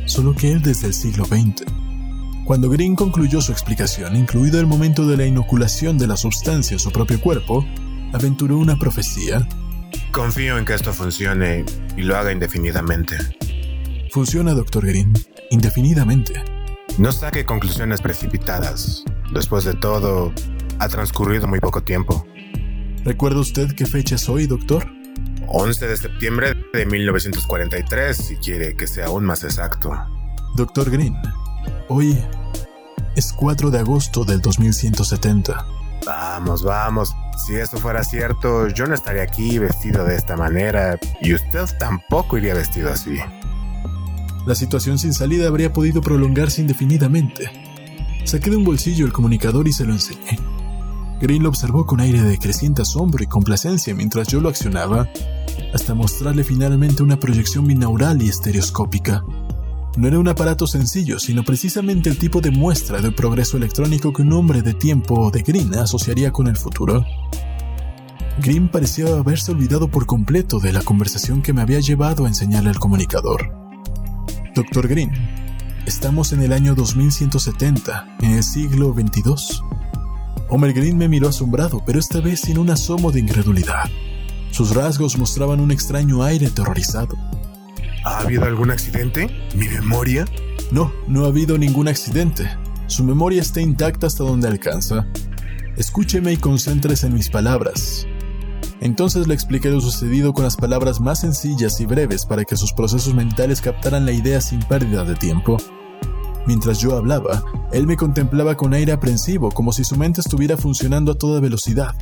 solo 0.06 0.34
que 0.34 0.52
él 0.52 0.62
desde 0.62 0.86
el 0.86 0.94
siglo 0.94 1.24
XX. 1.24 1.64
Cuando 2.44 2.68
Green 2.68 2.94
concluyó 2.94 3.40
su 3.40 3.52
explicación, 3.52 4.14
incluido 4.16 4.60
el 4.60 4.66
momento 4.66 5.06
de 5.06 5.16
la 5.16 5.26
inoculación 5.26 5.98
de 5.98 6.06
la 6.06 6.16
sustancia 6.16 6.74
en 6.74 6.78
su 6.78 6.92
propio 6.92 7.20
cuerpo, 7.20 7.64
aventuró 8.12 8.58
una 8.58 8.78
profecía. 8.78 9.48
Confío 10.12 10.58
en 10.58 10.64
que 10.64 10.74
esto 10.74 10.92
funcione 10.92 11.64
y 11.96 12.02
lo 12.02 12.16
haga 12.16 12.32
indefinidamente. 12.32 13.16
Funciona, 14.12 14.52
Dr. 14.52 14.86
Green, 14.86 15.12
indefinidamente. 15.50 16.34
No 16.98 17.10
saque 17.10 17.44
conclusiones 17.44 18.00
precipitadas. 18.00 19.02
Después 19.32 19.64
de 19.64 19.74
todo, 19.74 20.32
ha 20.78 20.88
transcurrido 20.88 21.48
muy 21.48 21.60
poco 21.60 21.82
tiempo. 21.82 22.24
¿Recuerda 23.04 23.40
usted 23.40 23.74
qué 23.74 23.84
fecha 23.84 24.14
es 24.14 24.30
hoy, 24.30 24.46
doctor? 24.46 24.90
11 25.48 25.86
de 25.88 25.96
septiembre 25.98 26.54
de 26.72 26.86
1943, 26.86 28.16
si 28.16 28.36
quiere 28.36 28.74
que 28.76 28.86
sea 28.86 29.06
aún 29.06 29.24
más 29.24 29.44
exacto. 29.44 29.92
Doctor 30.56 30.90
Green, 30.90 31.14
hoy 31.88 32.18
es 33.14 33.34
4 33.34 33.70
de 33.70 33.80
agosto 33.80 34.24
del 34.24 34.40
2170. 34.40 35.66
Vamos, 36.06 36.62
vamos. 36.62 37.14
Si 37.46 37.54
eso 37.54 37.76
fuera 37.76 38.02
cierto, 38.04 38.68
yo 38.68 38.86
no 38.86 38.94
estaría 38.94 39.24
aquí 39.24 39.58
vestido 39.58 40.04
de 40.06 40.16
esta 40.16 40.34
manera 40.36 40.98
y 41.20 41.34
usted 41.34 41.66
tampoco 41.78 42.38
iría 42.38 42.54
vestido 42.54 42.90
así. 42.90 43.18
La 44.46 44.54
situación 44.54 44.98
sin 44.98 45.12
salida 45.12 45.48
habría 45.48 45.74
podido 45.74 46.00
prolongarse 46.00 46.62
indefinidamente. 46.62 47.50
Saqué 48.24 48.48
de 48.48 48.56
un 48.56 48.64
bolsillo 48.64 49.04
el 49.04 49.12
comunicador 49.12 49.68
y 49.68 49.74
se 49.74 49.84
lo 49.84 49.92
enseñé. 49.92 50.38
Green 51.20 51.42
lo 51.42 51.48
observó 51.48 51.86
con 51.86 52.00
aire 52.00 52.22
de 52.22 52.38
creciente 52.38 52.82
asombro 52.82 53.22
y 53.22 53.26
complacencia 53.26 53.94
mientras 53.94 54.28
yo 54.28 54.40
lo 54.40 54.48
accionaba, 54.48 55.08
hasta 55.72 55.94
mostrarle 55.94 56.44
finalmente 56.44 57.02
una 57.02 57.18
proyección 57.18 57.66
binaural 57.66 58.20
y 58.22 58.28
estereoscópica. 58.28 59.24
No 59.96 60.08
era 60.08 60.18
un 60.18 60.26
aparato 60.26 60.66
sencillo, 60.66 61.20
sino 61.20 61.44
precisamente 61.44 62.10
el 62.10 62.18
tipo 62.18 62.40
de 62.40 62.50
muestra 62.50 63.00
de 63.00 63.12
progreso 63.12 63.56
electrónico 63.56 64.12
que 64.12 64.22
un 64.22 64.32
hombre 64.32 64.62
de 64.62 64.74
tiempo 64.74 65.30
de 65.30 65.42
Green 65.42 65.72
asociaría 65.74 66.32
con 66.32 66.48
el 66.48 66.56
futuro. 66.56 67.04
Green 68.42 68.68
parecía 68.68 69.06
haberse 69.06 69.52
olvidado 69.52 69.86
por 69.86 70.06
completo 70.06 70.58
de 70.58 70.72
la 70.72 70.82
conversación 70.82 71.42
que 71.42 71.52
me 71.52 71.62
había 71.62 71.78
llevado 71.78 72.24
a 72.24 72.28
enseñarle 72.28 72.70
el 72.70 72.80
comunicador. 72.80 73.52
Doctor 74.56 74.88
Green, 74.88 75.12
estamos 75.86 76.32
en 76.32 76.42
el 76.42 76.52
año 76.52 76.74
2170, 76.74 78.16
en 78.20 78.32
el 78.32 78.42
siglo 78.42 78.92
22. 78.92 79.62
Homer 80.48 80.72
Green 80.72 80.96
me 80.96 81.08
miró 81.08 81.28
asombrado, 81.28 81.82
pero 81.84 81.98
esta 81.98 82.20
vez 82.20 82.40
sin 82.40 82.58
un 82.58 82.70
asomo 82.70 83.10
de 83.10 83.20
incredulidad. 83.20 83.90
Sus 84.50 84.74
rasgos 84.74 85.18
mostraban 85.18 85.60
un 85.60 85.70
extraño 85.70 86.22
aire 86.22 86.46
aterrorizado. 86.46 87.16
¿Ha 88.04 88.20
habido 88.20 88.44
algún 88.44 88.70
accidente? 88.70 89.28
¿Mi 89.54 89.66
memoria? 89.68 90.26
No, 90.70 90.92
no 91.08 91.24
ha 91.24 91.28
habido 91.28 91.58
ningún 91.58 91.88
accidente. 91.88 92.48
Su 92.86 93.02
memoria 93.02 93.40
está 93.40 93.60
intacta 93.60 94.06
hasta 94.06 94.24
donde 94.24 94.46
alcanza. 94.46 95.06
Escúcheme 95.76 96.32
y 96.32 96.36
concéntrese 96.36 97.06
en 97.06 97.14
mis 97.14 97.30
palabras. 97.30 98.06
Entonces 98.80 99.26
le 99.26 99.34
expliqué 99.34 99.70
lo 99.70 99.80
sucedido 99.80 100.34
con 100.34 100.44
las 100.44 100.56
palabras 100.56 101.00
más 101.00 101.20
sencillas 101.20 101.80
y 101.80 101.86
breves 101.86 102.26
para 102.26 102.44
que 102.44 102.56
sus 102.56 102.72
procesos 102.72 103.14
mentales 103.14 103.60
captaran 103.60 104.04
la 104.04 104.12
idea 104.12 104.40
sin 104.40 104.60
pérdida 104.60 105.04
de 105.04 105.14
tiempo. 105.14 105.56
Mientras 106.46 106.78
yo 106.78 106.96
hablaba, 106.96 107.42
él 107.72 107.86
me 107.86 107.96
contemplaba 107.96 108.56
con 108.56 108.74
aire 108.74 108.92
aprensivo, 108.92 109.50
como 109.50 109.72
si 109.72 109.84
su 109.84 109.96
mente 109.96 110.20
estuviera 110.20 110.56
funcionando 110.56 111.12
a 111.12 111.14
toda 111.14 111.40
velocidad. 111.40 111.94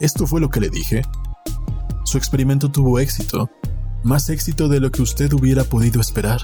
Esto 0.00 0.26
fue 0.26 0.40
lo 0.40 0.50
que 0.50 0.60
le 0.60 0.68
dije. 0.68 1.02
Su 2.04 2.18
experimento 2.18 2.70
tuvo 2.70 2.98
éxito, 2.98 3.48
más 4.02 4.28
éxito 4.30 4.68
de 4.68 4.80
lo 4.80 4.90
que 4.90 5.02
usted 5.02 5.32
hubiera 5.32 5.62
podido 5.62 6.00
esperar. 6.00 6.40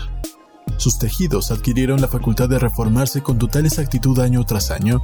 Sus 0.77 0.99
tejidos 0.99 1.51
adquirieron 1.51 2.01
la 2.01 2.07
facultad 2.07 2.49
de 2.49 2.61
reformarse 2.61 3.21
con 3.21 3.39
total 3.39 3.67
exactitud 3.67 4.19
año 4.21 4.45
tras 4.45 4.71
año. 4.71 5.01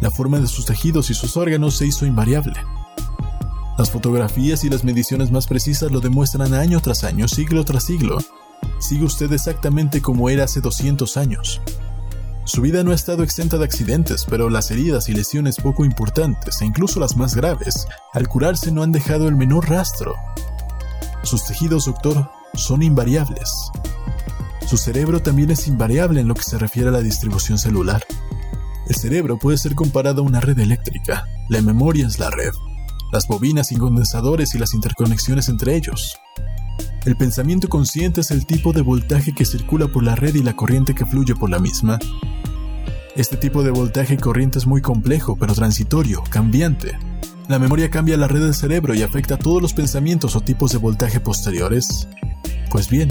La 0.00 0.10
forma 0.10 0.40
de 0.40 0.48
sus 0.48 0.66
tejidos 0.66 1.10
y 1.10 1.14
sus 1.14 1.36
órganos 1.36 1.76
se 1.76 1.86
hizo 1.86 2.04
invariable. 2.04 2.58
Las 3.78 3.90
fotografías 3.90 4.64
y 4.64 4.70
las 4.70 4.82
mediciones 4.82 5.30
más 5.30 5.46
precisas 5.46 5.92
lo 5.92 6.00
demuestran 6.00 6.52
año 6.52 6.80
tras 6.80 7.04
año, 7.04 7.28
siglo 7.28 7.64
tras 7.64 7.84
siglo, 7.84 8.18
sigue 8.82 9.04
usted 9.04 9.32
exactamente 9.32 10.02
como 10.02 10.28
era 10.28 10.44
hace 10.44 10.60
200 10.60 11.16
años. 11.16 11.60
Su 12.44 12.60
vida 12.60 12.82
no 12.82 12.90
ha 12.90 12.94
estado 12.94 13.22
exenta 13.22 13.56
de 13.56 13.64
accidentes, 13.64 14.26
pero 14.28 14.50
las 14.50 14.70
heridas 14.72 15.08
y 15.08 15.14
lesiones 15.14 15.56
poco 15.56 15.84
importantes, 15.84 16.60
e 16.60 16.66
incluso 16.66 16.98
las 16.98 17.16
más 17.16 17.36
graves, 17.36 17.86
al 18.12 18.28
curarse 18.28 18.72
no 18.72 18.82
han 18.82 18.90
dejado 18.90 19.28
el 19.28 19.36
menor 19.36 19.70
rastro. 19.70 20.16
Sus 21.22 21.44
tejidos, 21.44 21.86
doctor, 21.86 22.30
son 22.54 22.82
invariables. 22.82 23.48
Su 24.66 24.76
cerebro 24.76 25.22
también 25.22 25.50
es 25.50 25.68
invariable 25.68 26.20
en 26.20 26.28
lo 26.28 26.34
que 26.34 26.42
se 26.42 26.58
refiere 26.58 26.88
a 26.88 26.92
la 26.92 27.00
distribución 27.00 27.58
celular. 27.58 28.04
El 28.88 28.96
cerebro 28.96 29.38
puede 29.38 29.58
ser 29.58 29.76
comparado 29.76 30.22
a 30.22 30.24
una 30.24 30.40
red 30.40 30.58
eléctrica. 30.58 31.24
La 31.48 31.62
memoria 31.62 32.06
es 32.08 32.18
la 32.18 32.30
red. 32.30 32.50
Las 33.12 33.28
bobinas 33.28 33.70
y 33.70 33.76
condensadores 33.76 34.54
y 34.54 34.58
las 34.58 34.74
interconexiones 34.74 35.48
entre 35.48 35.76
ellos. 35.76 36.16
El 37.04 37.16
pensamiento 37.16 37.68
consciente 37.68 38.20
es 38.20 38.30
el 38.30 38.46
tipo 38.46 38.72
de 38.72 38.80
voltaje 38.80 39.32
que 39.32 39.44
circula 39.44 39.88
por 39.88 40.04
la 40.04 40.14
red 40.14 40.36
y 40.36 40.42
la 40.42 40.54
corriente 40.54 40.94
que 40.94 41.04
fluye 41.04 41.34
por 41.34 41.50
la 41.50 41.58
misma. 41.58 41.98
Este 43.16 43.36
tipo 43.36 43.64
de 43.64 43.72
voltaje 43.72 44.14
y 44.14 44.18
corriente 44.18 44.60
es 44.60 44.68
muy 44.68 44.80
complejo, 44.80 45.36
pero 45.36 45.52
transitorio, 45.52 46.22
cambiante. 46.30 46.96
La 47.48 47.58
memoria 47.58 47.90
cambia 47.90 48.16
la 48.16 48.28
red 48.28 48.42
del 48.42 48.54
cerebro 48.54 48.94
y 48.94 49.02
afecta 49.02 49.34
a 49.34 49.38
todos 49.38 49.60
los 49.60 49.74
pensamientos 49.74 50.36
o 50.36 50.42
tipos 50.42 50.70
de 50.70 50.78
voltaje 50.78 51.18
posteriores. 51.18 52.08
Pues 52.70 52.88
bien, 52.88 53.08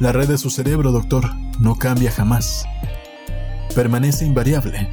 la 0.00 0.10
red 0.10 0.26
de 0.26 0.36
su 0.36 0.50
cerebro, 0.50 0.90
doctor, 0.90 1.30
no 1.60 1.76
cambia 1.76 2.10
jamás. 2.10 2.64
Permanece 3.72 4.26
invariable. 4.26 4.88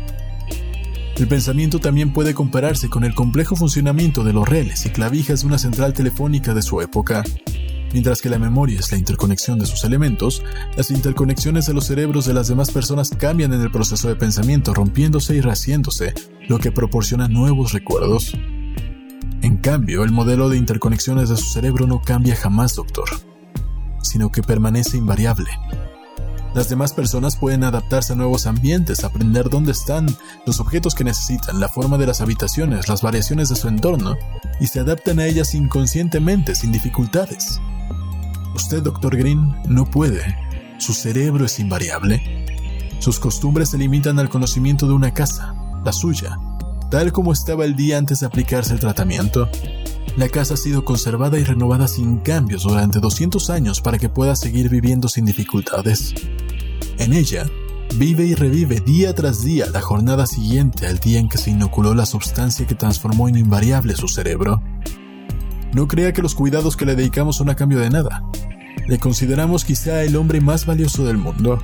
El 1.18 1.28
pensamiento 1.28 1.80
también 1.80 2.14
puede 2.14 2.36
compararse 2.36 2.90
con 2.90 3.06
el 3.06 3.16
complejo 3.16 3.56
funcionamiento 3.56 4.24
de 4.24 4.34
los 4.34 4.48
reles 4.48 4.86
y 4.86 4.92
clavijas 4.92 5.42
de 5.42 5.48
una 5.48 5.58
central 5.58 5.94
telefónica 5.94 6.54
de 6.54 6.62
su 6.62 6.80
época. 6.80 7.24
Mientras 7.94 8.24
que 8.24 8.30
la 8.30 8.40
memoria 8.40 8.80
es 8.80 8.92
la 8.92 8.98
interconexión 8.98 9.60
de 9.60 9.68
sus 9.68 9.84
elementos, 9.84 10.42
las 10.76 10.90
interconexiones 10.90 11.68
de 11.68 11.76
los 11.76 11.86
cerebros 11.86 12.26
de 12.26 12.34
las 12.34 12.48
demás 12.48 12.72
personas 12.72 13.12
cambian 13.12 13.54
en 13.54 13.62
el 13.62 13.70
proceso 13.70 14.08
de 14.08 14.16
pensamiento, 14.16 14.74
rompiéndose 14.74 15.36
y 15.36 15.42
rehaciéndose, 15.42 16.16
lo 16.50 16.58
que 16.58 16.72
proporciona 16.72 17.28
nuevos 17.28 17.72
recuerdos. 17.72 18.36
En 19.44 19.58
cambio, 19.58 20.04
el 20.04 20.12
modelo 20.12 20.50
de 20.50 20.58
interconexiones 20.58 21.30
de 21.30 21.38
su 21.38 21.46
cerebro 21.46 21.86
no 21.86 22.02
cambia 22.02 22.36
jamás, 22.36 22.74
doctor, 22.76 23.08
sino 24.02 24.32
que 24.32 24.42
permanece 24.42 24.98
invariable. 24.98 25.52
Las 26.56 26.70
demás 26.70 26.94
personas 26.94 27.36
pueden 27.36 27.64
adaptarse 27.64 28.14
a 28.14 28.16
nuevos 28.16 28.48
ambientes, 28.48 29.04
aprender 29.04 29.50
dónde 29.50 29.72
están, 29.72 30.08
los 30.48 30.60
objetos 30.60 30.96
que 30.96 31.04
necesitan, 31.04 31.60
la 31.60 31.70
forma 31.70 32.00
de 32.00 32.08
las 32.08 32.22
habitaciones, 32.22 32.90
las 32.90 33.04
variaciones 33.04 33.50
de 33.50 33.56
su 33.56 33.68
entorno, 33.68 34.16
y 34.60 34.66
se 34.66 34.80
adaptan 34.80 35.20
a 35.20 35.28
ellas 35.28 35.54
inconscientemente, 35.54 36.56
sin 36.56 36.72
dificultades. 36.72 37.60
Usted, 38.56 38.84
Dr. 38.84 39.18
Green, 39.18 39.56
no 39.68 39.86
puede. 39.86 40.22
Su 40.78 40.94
cerebro 40.94 41.46
es 41.46 41.60
invariable. 41.60 42.46
Sus 43.00 43.20
costumbres 43.20 43.70
se 43.70 43.78
limitan 43.78 44.20
al 44.20 44.30
conocimiento 44.30 44.88
de 44.88 44.94
una 44.94 45.14
casa, 45.14 45.54
la 45.84 45.92
suya, 45.92 46.38
tal 46.90 47.12
como 47.12 47.34
estaba 47.34 47.66
el 47.66 47.76
día 47.76 47.98
antes 47.98 48.22
de 48.22 48.28
aplicarse 48.28 48.74
el 48.74 48.80
tratamiento. 48.80 49.50
La 50.16 50.30
casa 50.30 50.54
ha 50.54 50.58
sido 50.58 50.86
conservada 50.86 51.40
y 51.40 51.44
renovada 51.44 51.88
sin 51.88 52.18
cambios 52.20 52.64
durante 52.64 53.00
200 53.00 53.50
años 53.50 53.82
para 53.82 53.98
que 53.98 54.10
pueda 54.10 54.36
seguir 54.36 54.70
viviendo 54.70 55.10
sin 55.10 55.26
dificultades. 55.26 56.14
En 57.00 57.14
ella, 57.14 57.46
vive 57.96 58.26
y 58.26 58.36
revive 58.36 58.80
día 58.80 59.14
tras 59.14 59.44
día 59.44 59.66
la 59.72 59.82
jornada 59.82 60.28
siguiente 60.28 60.86
al 60.88 61.00
día 61.00 61.20
en 61.20 61.30
que 61.30 61.38
se 61.38 61.52
inoculó 61.52 61.96
la 61.96 62.06
sustancia 62.06 62.68
que 62.68 62.76
transformó 62.76 63.28
en 63.28 63.38
invariable 63.38 63.96
su 63.96 64.08
cerebro. 64.08 64.62
No 65.74 65.88
crea 65.88 66.14
que 66.14 66.22
los 66.22 66.36
cuidados 66.36 66.78
que 66.78 66.86
le 66.86 66.96
dedicamos 66.96 67.38
son 67.38 67.50
a 67.50 67.56
cambio 67.56 67.80
de 67.80 67.90
nada. 67.90 68.24
Le 68.88 69.00
consideramos 69.00 69.66
quizá 69.66 70.04
el 70.04 70.16
hombre 70.16 70.42
más 70.42 70.66
valioso 70.66 71.06
del 71.06 71.18
mundo. 71.18 71.62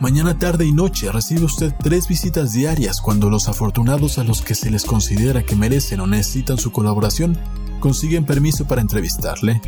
Mañana, 0.00 0.38
tarde 0.38 0.66
y 0.66 0.72
noche 0.72 1.10
recibe 1.12 1.44
usted 1.44 1.74
tres 1.82 2.08
visitas 2.08 2.52
diarias 2.52 3.00
cuando 3.00 3.30
los 3.30 3.48
afortunados 3.48 4.18
a 4.18 4.24
los 4.24 4.42
que 4.42 4.54
se 4.54 4.70
les 4.70 4.84
considera 4.84 5.42
que 5.42 5.56
merecen 5.56 6.00
o 6.00 6.06
necesitan 6.06 6.58
su 6.58 6.72
colaboración 6.72 7.38
consiguen 7.80 8.24
permiso 8.24 8.66
para 8.66 8.80
entrevistarle. 8.80 9.60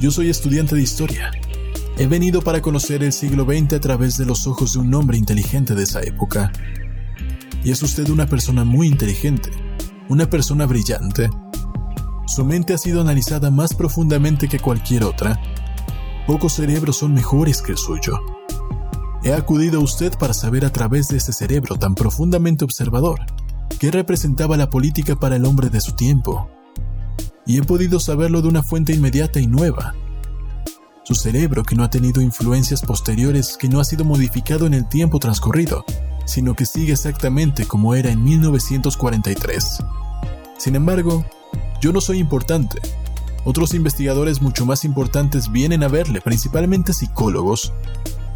Yo 0.00 0.10
soy 0.10 0.30
estudiante 0.30 0.74
de 0.74 0.82
historia. 0.82 1.30
He 1.96 2.06
venido 2.06 2.42
para 2.42 2.60
conocer 2.60 3.02
el 3.02 3.12
siglo 3.12 3.44
XX 3.44 3.74
a 3.74 3.80
través 3.80 4.16
de 4.18 4.26
los 4.26 4.46
ojos 4.46 4.72
de 4.72 4.80
un 4.80 4.92
hombre 4.94 5.16
inteligente 5.16 5.74
de 5.74 5.84
esa 5.84 6.02
época. 6.02 6.52
Y 7.62 7.70
es 7.70 7.82
usted 7.82 8.08
una 8.08 8.26
persona 8.26 8.64
muy 8.64 8.88
inteligente, 8.88 9.50
una 10.08 10.28
persona 10.28 10.66
brillante, 10.66 11.30
su 12.26 12.44
mente 12.44 12.72
ha 12.72 12.78
sido 12.78 13.02
analizada 13.02 13.50
más 13.50 13.74
profundamente 13.74 14.48
que 14.48 14.58
cualquier 14.58 15.04
otra. 15.04 15.40
Pocos 16.26 16.54
cerebros 16.54 16.96
son 16.96 17.12
mejores 17.12 17.60
que 17.60 17.72
el 17.72 17.78
suyo. 17.78 18.18
He 19.22 19.34
acudido 19.34 19.80
a 19.80 19.82
usted 19.82 20.16
para 20.18 20.32
saber 20.32 20.64
a 20.64 20.72
través 20.72 21.08
de 21.08 21.18
ese 21.18 21.34
cerebro 21.34 21.76
tan 21.76 21.94
profundamente 21.94 22.64
observador 22.64 23.20
qué 23.78 23.90
representaba 23.90 24.56
la 24.56 24.70
política 24.70 25.16
para 25.16 25.36
el 25.36 25.44
hombre 25.44 25.68
de 25.68 25.82
su 25.82 25.92
tiempo. 25.92 26.48
Y 27.44 27.58
he 27.58 27.62
podido 27.62 28.00
saberlo 28.00 28.40
de 28.40 28.48
una 28.48 28.62
fuente 28.62 28.94
inmediata 28.94 29.38
y 29.38 29.46
nueva. 29.46 29.94
Su 31.02 31.14
cerebro 31.14 31.62
que 31.62 31.76
no 31.76 31.84
ha 31.84 31.90
tenido 31.90 32.22
influencias 32.22 32.80
posteriores, 32.80 33.58
que 33.58 33.68
no 33.68 33.78
ha 33.78 33.84
sido 33.84 34.06
modificado 34.06 34.64
en 34.64 34.72
el 34.72 34.88
tiempo 34.88 35.18
transcurrido, 35.18 35.84
sino 36.24 36.54
que 36.54 36.64
sigue 36.64 36.94
exactamente 36.94 37.66
como 37.66 37.94
era 37.94 38.10
en 38.10 38.24
1943. 38.24 39.84
Sin 40.56 40.74
embargo, 40.74 41.26
yo 41.82 41.92
no 41.92 42.00
soy 42.00 42.18
importante. 42.18 42.80
Otros 43.44 43.74
investigadores 43.74 44.40
mucho 44.40 44.64
más 44.64 44.84
importantes 44.84 45.52
vienen 45.52 45.82
a 45.82 45.88
verle, 45.88 46.20
principalmente 46.22 46.94
psicólogos. 46.94 47.72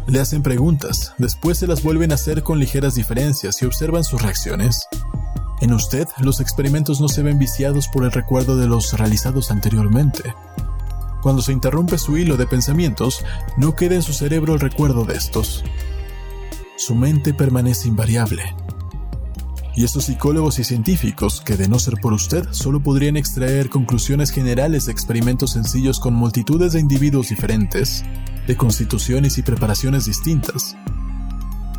Le 0.07 0.19
hacen 0.19 0.43
preguntas, 0.43 1.13
después 1.17 1.57
se 1.57 1.67
las 1.67 1.83
vuelven 1.83 2.11
a 2.11 2.15
hacer 2.15 2.43
con 2.43 2.59
ligeras 2.59 2.95
diferencias 2.95 3.61
y 3.61 3.65
observan 3.65 4.03
sus 4.03 4.21
reacciones. 4.21 4.87
En 5.61 5.73
usted, 5.73 6.07
los 6.19 6.39
experimentos 6.39 7.01
no 7.01 7.09
se 7.09 7.23
ven 7.23 7.37
viciados 7.37 7.87
por 7.87 8.05
el 8.05 8.11
recuerdo 8.11 8.55
de 8.55 8.67
los 8.67 8.93
realizados 8.97 9.51
anteriormente. 9.51 10.33
Cuando 11.21 11.41
se 11.41 11.51
interrumpe 11.51 11.97
su 11.97 12.17
hilo 12.17 12.37
de 12.37 12.47
pensamientos, 12.47 13.25
no 13.57 13.75
queda 13.75 13.95
en 13.95 14.03
su 14.03 14.13
cerebro 14.13 14.53
el 14.53 14.59
recuerdo 14.59 15.03
de 15.05 15.15
estos. 15.15 15.63
Su 16.77 16.95
mente 16.95 17.33
permanece 17.33 17.89
invariable, 17.89 18.55
y 19.79 19.85
estos 19.85 20.03
psicólogos 20.03 20.59
y 20.59 20.65
científicos, 20.65 21.39
que 21.39 21.55
de 21.55 21.69
no 21.69 21.79
ser 21.79 22.01
por 22.01 22.11
usted, 22.11 22.45
solo 22.51 22.83
podrían 22.83 23.15
extraer 23.15 23.69
conclusiones 23.69 24.29
generales 24.29 24.85
de 24.85 24.91
experimentos 24.91 25.51
sencillos 25.51 26.01
con 26.01 26.13
multitudes 26.13 26.73
de 26.73 26.81
individuos 26.81 27.29
diferentes, 27.29 28.03
de 28.45 28.57
constituciones 28.57 29.37
y 29.37 29.41
preparaciones 29.41 30.03
distintas, 30.03 30.75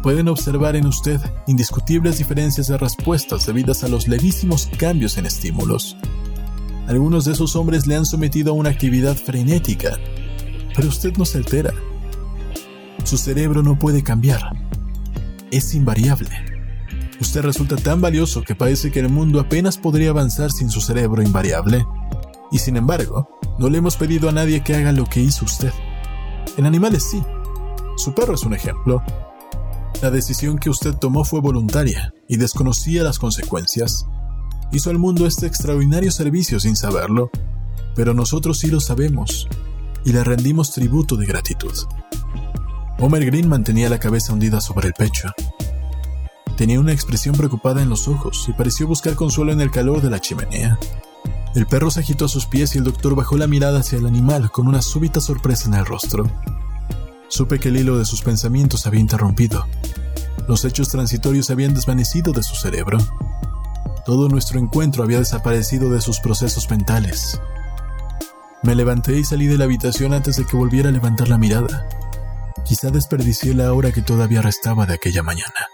pueden 0.03 0.29
observar 0.29 0.77
en 0.77 0.87
usted 0.87 1.21
indiscutibles 1.47 2.17
diferencias 2.17 2.69
de 2.69 2.79
respuestas 2.79 3.45
debidas 3.45 3.85
a 3.85 3.89
los 3.89 4.09
levísimos 4.09 4.71
cambios 4.79 5.19
en 5.19 5.27
estímulos. 5.27 5.99
Algunos 6.89 7.27
de 7.27 7.33
esos 7.33 7.55
hombres 7.55 7.87
le 7.87 7.97
han 7.97 8.07
sometido 8.07 8.53
a 8.53 8.55
una 8.55 8.71
actividad 8.71 9.15
frenética, 9.15 9.99
pero 10.75 10.89
usted 10.89 11.15
no 11.19 11.27
se 11.27 11.37
altera. 11.37 11.75
Su 13.05 13.19
cerebro 13.19 13.63
no 13.63 13.79
puede 13.79 14.03
cambiar. 14.03 14.41
Es 15.51 15.75
invariable. 15.75 16.50
Usted 17.21 17.43
resulta 17.43 17.77
tan 17.77 18.01
valioso 18.01 18.43
que 18.43 18.55
parece 18.55 18.91
que 18.91 19.01
el 19.01 19.11
mundo 19.11 19.41
apenas 19.41 19.77
podría 19.77 20.11
avanzar 20.11 20.51
sin 20.51 20.71
su 20.71 20.81
cerebro 20.81 21.23
invariable. 21.23 21.87
Y 22.51 22.59
sin 22.59 22.77
embargo, 22.77 23.29
no 23.59 23.69
le 23.69 23.79
hemos 23.79 23.97
pedido 23.97 24.29
a 24.29 24.33
nadie 24.33 24.65
que 24.65 24.75
haga 24.75 24.93
lo 24.93 25.05
que 25.05 25.21
hizo 25.21 25.45
usted. 25.45 25.73
En 26.57 26.67
animales 26.67 27.09
sí. 27.11 27.23
Su 27.97 28.15
perro 28.15 28.35
es 28.35 28.43
un 28.45 28.55
ejemplo. 28.55 29.03
La 30.03 30.11
decisión 30.11 30.59
que 30.59 30.71
usted 30.71 30.95
tomó 30.95 31.25
fue 31.25 31.41
voluntaria 31.41 32.15
y 32.27 32.39
desconocía 32.39 33.03
las 33.03 33.19
consecuencias. 33.19 34.07
Hizo 34.73 34.89
al 34.89 34.99
mundo 34.99 35.27
este 35.27 35.47
extraordinario 35.47 36.11
servicio 36.11 36.59
sin 36.59 36.75
saberlo, 36.75 37.31
pero 37.95 38.15
nosotros 38.15 38.59
sí 38.59 38.69
lo 38.69 38.81
sabemos 38.81 39.47
y 40.05 40.13
le 40.13 40.25
rendimos 40.25 40.73
tributo 40.73 41.17
de 41.17 41.27
gratitud. 41.27 41.73
Homer 42.99 43.27
Green 43.27 43.49
mantenía 43.49 43.91
la 43.91 43.99
cabeza 43.99 44.33
hundida 44.33 44.61
sobre 44.61 44.89
el 44.89 44.95
pecho, 44.95 45.31
Tenía 46.61 46.79
una 46.79 46.93
expresión 46.93 47.35
preocupada 47.35 47.81
en 47.81 47.89
los 47.89 48.07
ojos 48.07 48.45
y 48.47 48.53
pareció 48.53 48.87
buscar 48.87 49.15
consuelo 49.15 49.51
en 49.51 49.63
el 49.63 49.71
calor 49.71 50.03
de 50.03 50.11
la 50.11 50.21
chimenea. 50.21 50.79
El 51.55 51.65
perro 51.65 51.91
se 51.91 52.01
agitó 52.01 52.27
a 52.27 52.29
sus 52.29 52.45
pies 52.45 52.75
y 52.75 52.79
el 52.79 52.85
doctor 52.85 53.15
bajó 53.15 53.39
la 53.39 53.47
mirada 53.47 53.81
hacia 53.81 53.97
el 53.97 54.05
animal 54.05 54.51
con 54.51 54.69
una 54.69 54.83
súbita 54.83 55.23
sorpresa 55.23 55.69
en 55.69 55.75
el 55.77 55.87
rostro. 55.87 56.31
Supe 57.29 57.59
que 57.59 57.71
el 57.71 57.79
hilo 57.79 57.97
de 57.97 58.05
sus 58.05 58.21
pensamientos 58.21 58.87
había 58.87 59.01
interrumpido. 59.01 59.67
Los 60.49 60.67
hechos 60.67 60.91
transitorios 60.91 61.49
habían 61.49 61.73
desvanecido 61.73 62.35
de 62.35 62.43
su 62.43 62.55
cerebro. 62.55 62.99
Todo 64.05 64.29
nuestro 64.29 64.59
encuentro 64.59 65.03
había 65.03 65.21
desaparecido 65.21 65.89
de 65.91 66.03
sus 66.03 66.21
procesos 66.21 66.69
mentales. 66.69 67.41
Me 68.63 68.75
levanté 68.75 69.19
y 69.19 69.25
salí 69.25 69.47
de 69.47 69.57
la 69.57 69.65
habitación 69.65 70.13
antes 70.13 70.37
de 70.37 70.45
que 70.45 70.59
volviera 70.59 70.91
a 70.91 70.93
levantar 70.93 71.31
la 71.31 71.39
mirada. 71.39 71.89
Quizá 72.67 72.91
desperdicié 72.91 73.55
la 73.55 73.73
hora 73.73 73.93
que 73.93 74.03
todavía 74.03 74.43
restaba 74.43 74.85
de 74.85 74.93
aquella 74.93 75.23
mañana. 75.23 75.71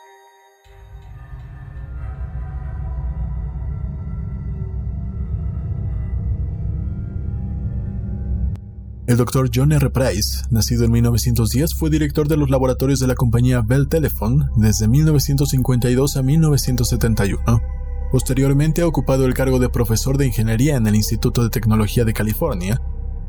El 9.06 9.18
Dr. 9.18 9.50
John 9.54 9.70
R. 9.70 9.88
Price, 9.90 10.42
nacido 10.50 10.84
en 10.84 10.90
1910, 10.90 11.76
fue 11.76 11.90
director 11.90 12.26
de 12.26 12.36
los 12.36 12.50
laboratorios 12.50 12.98
de 12.98 13.06
la 13.06 13.14
compañía 13.14 13.60
Bell 13.60 13.86
Telephone 13.86 14.46
desde 14.56 14.88
1952 14.88 16.16
a 16.16 16.22
1971. 16.22 17.62
Posteriormente 18.10 18.82
ha 18.82 18.86
ocupado 18.88 19.24
el 19.24 19.34
cargo 19.34 19.60
de 19.60 19.68
profesor 19.68 20.18
de 20.18 20.26
ingeniería 20.26 20.74
en 20.74 20.88
el 20.88 20.96
Instituto 20.96 21.44
de 21.44 21.50
Tecnología 21.50 22.04
de 22.04 22.14
California. 22.14 22.82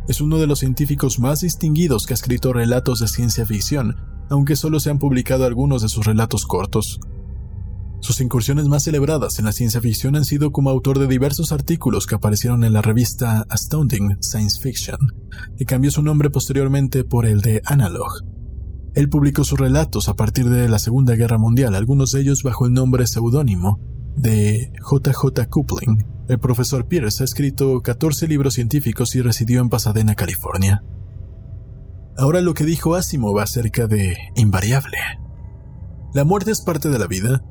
Es 0.07 0.19
uno 0.19 0.39
de 0.39 0.48
los 0.48 0.60
científicos 0.60 1.19
más 1.19 1.41
distinguidos 1.41 2.07
que 2.07 2.13
ha 2.13 2.15
escrito 2.15 2.53
relatos 2.53 3.00
de 3.00 3.07
ciencia 3.07 3.46
ficción, 3.46 3.98
aunque 4.31 4.55
solo 4.55 4.79
se 4.79 4.89
han 4.89 4.98
publicado 4.98 5.46
algunos 5.46 5.84
de 5.84 5.89
sus 5.89 6.07
relatos 6.07 6.48
cortos. 6.48 7.00
Sus 8.00 8.22
incursiones 8.22 8.68
más 8.68 8.84
celebradas 8.84 9.39
en 9.39 9.46
la 9.46 9.51
ciencia 9.51 9.82
ficción 9.82 10.16
han 10.16 10.25
sido 10.25 10.51
como 10.51 10.70
autor 10.70 11.00
de 11.00 11.08
diversos 11.08 11.51
artículos 11.51 12.06
que 12.06 12.16
aparecieron 12.16 12.63
en 12.63 12.74
la 12.74 12.82
revista 12.82 13.46
Astounding 13.50 14.18
Science 14.22 14.60
Fiction, 14.62 15.00
y 15.58 15.66
cambió 15.66 15.92
su 15.92 16.04
nombre 16.04 16.30
posteriormente 16.30 17.04
por 17.04 17.25
el 17.25 17.42
de 17.42 17.62
Analog. 17.66 18.24
Él 18.94 19.10
publicó 19.10 19.44
sus 19.44 19.60
relatos 19.60 20.10
a 20.10 20.16
partir 20.16 20.50
de 20.50 20.70
la 20.70 20.80
Segunda 20.80 21.16
Guerra 21.16 21.38
Mundial, 21.38 21.75
algunos 21.75 22.12
de 22.12 22.22
ellos 22.22 22.44
bajo 22.44 22.66
el 22.66 22.74
nombre 22.74 23.06
seudónimo 23.08 23.80
de 24.16 24.72
JJ 24.80 25.48
Coupling. 25.50 26.06
El 26.27 26.39
profesor 26.39 26.88
Pierce 26.88 27.24
ha 27.24 27.25
escrito 27.25 27.82
14 27.82 28.27
libros 28.27 28.56
científicos 28.56 29.16
y 29.16 29.22
residió 29.22 29.62
en 29.62 29.70
Pasadena, 29.70 30.16
California. 30.16 30.84
Ahora 32.18 32.42
lo 32.42 32.54
que 32.54 32.66
dijo 32.66 32.96
Asimov 32.96 33.39
acerca 33.39 33.86
de 33.88 34.18
invariable. 34.36 34.98
La 36.13 36.24
muerte 36.24 36.51
es 36.51 36.62
parte 36.62 36.89
de 36.89 36.98
la 36.98 37.06
vida, 37.06 37.44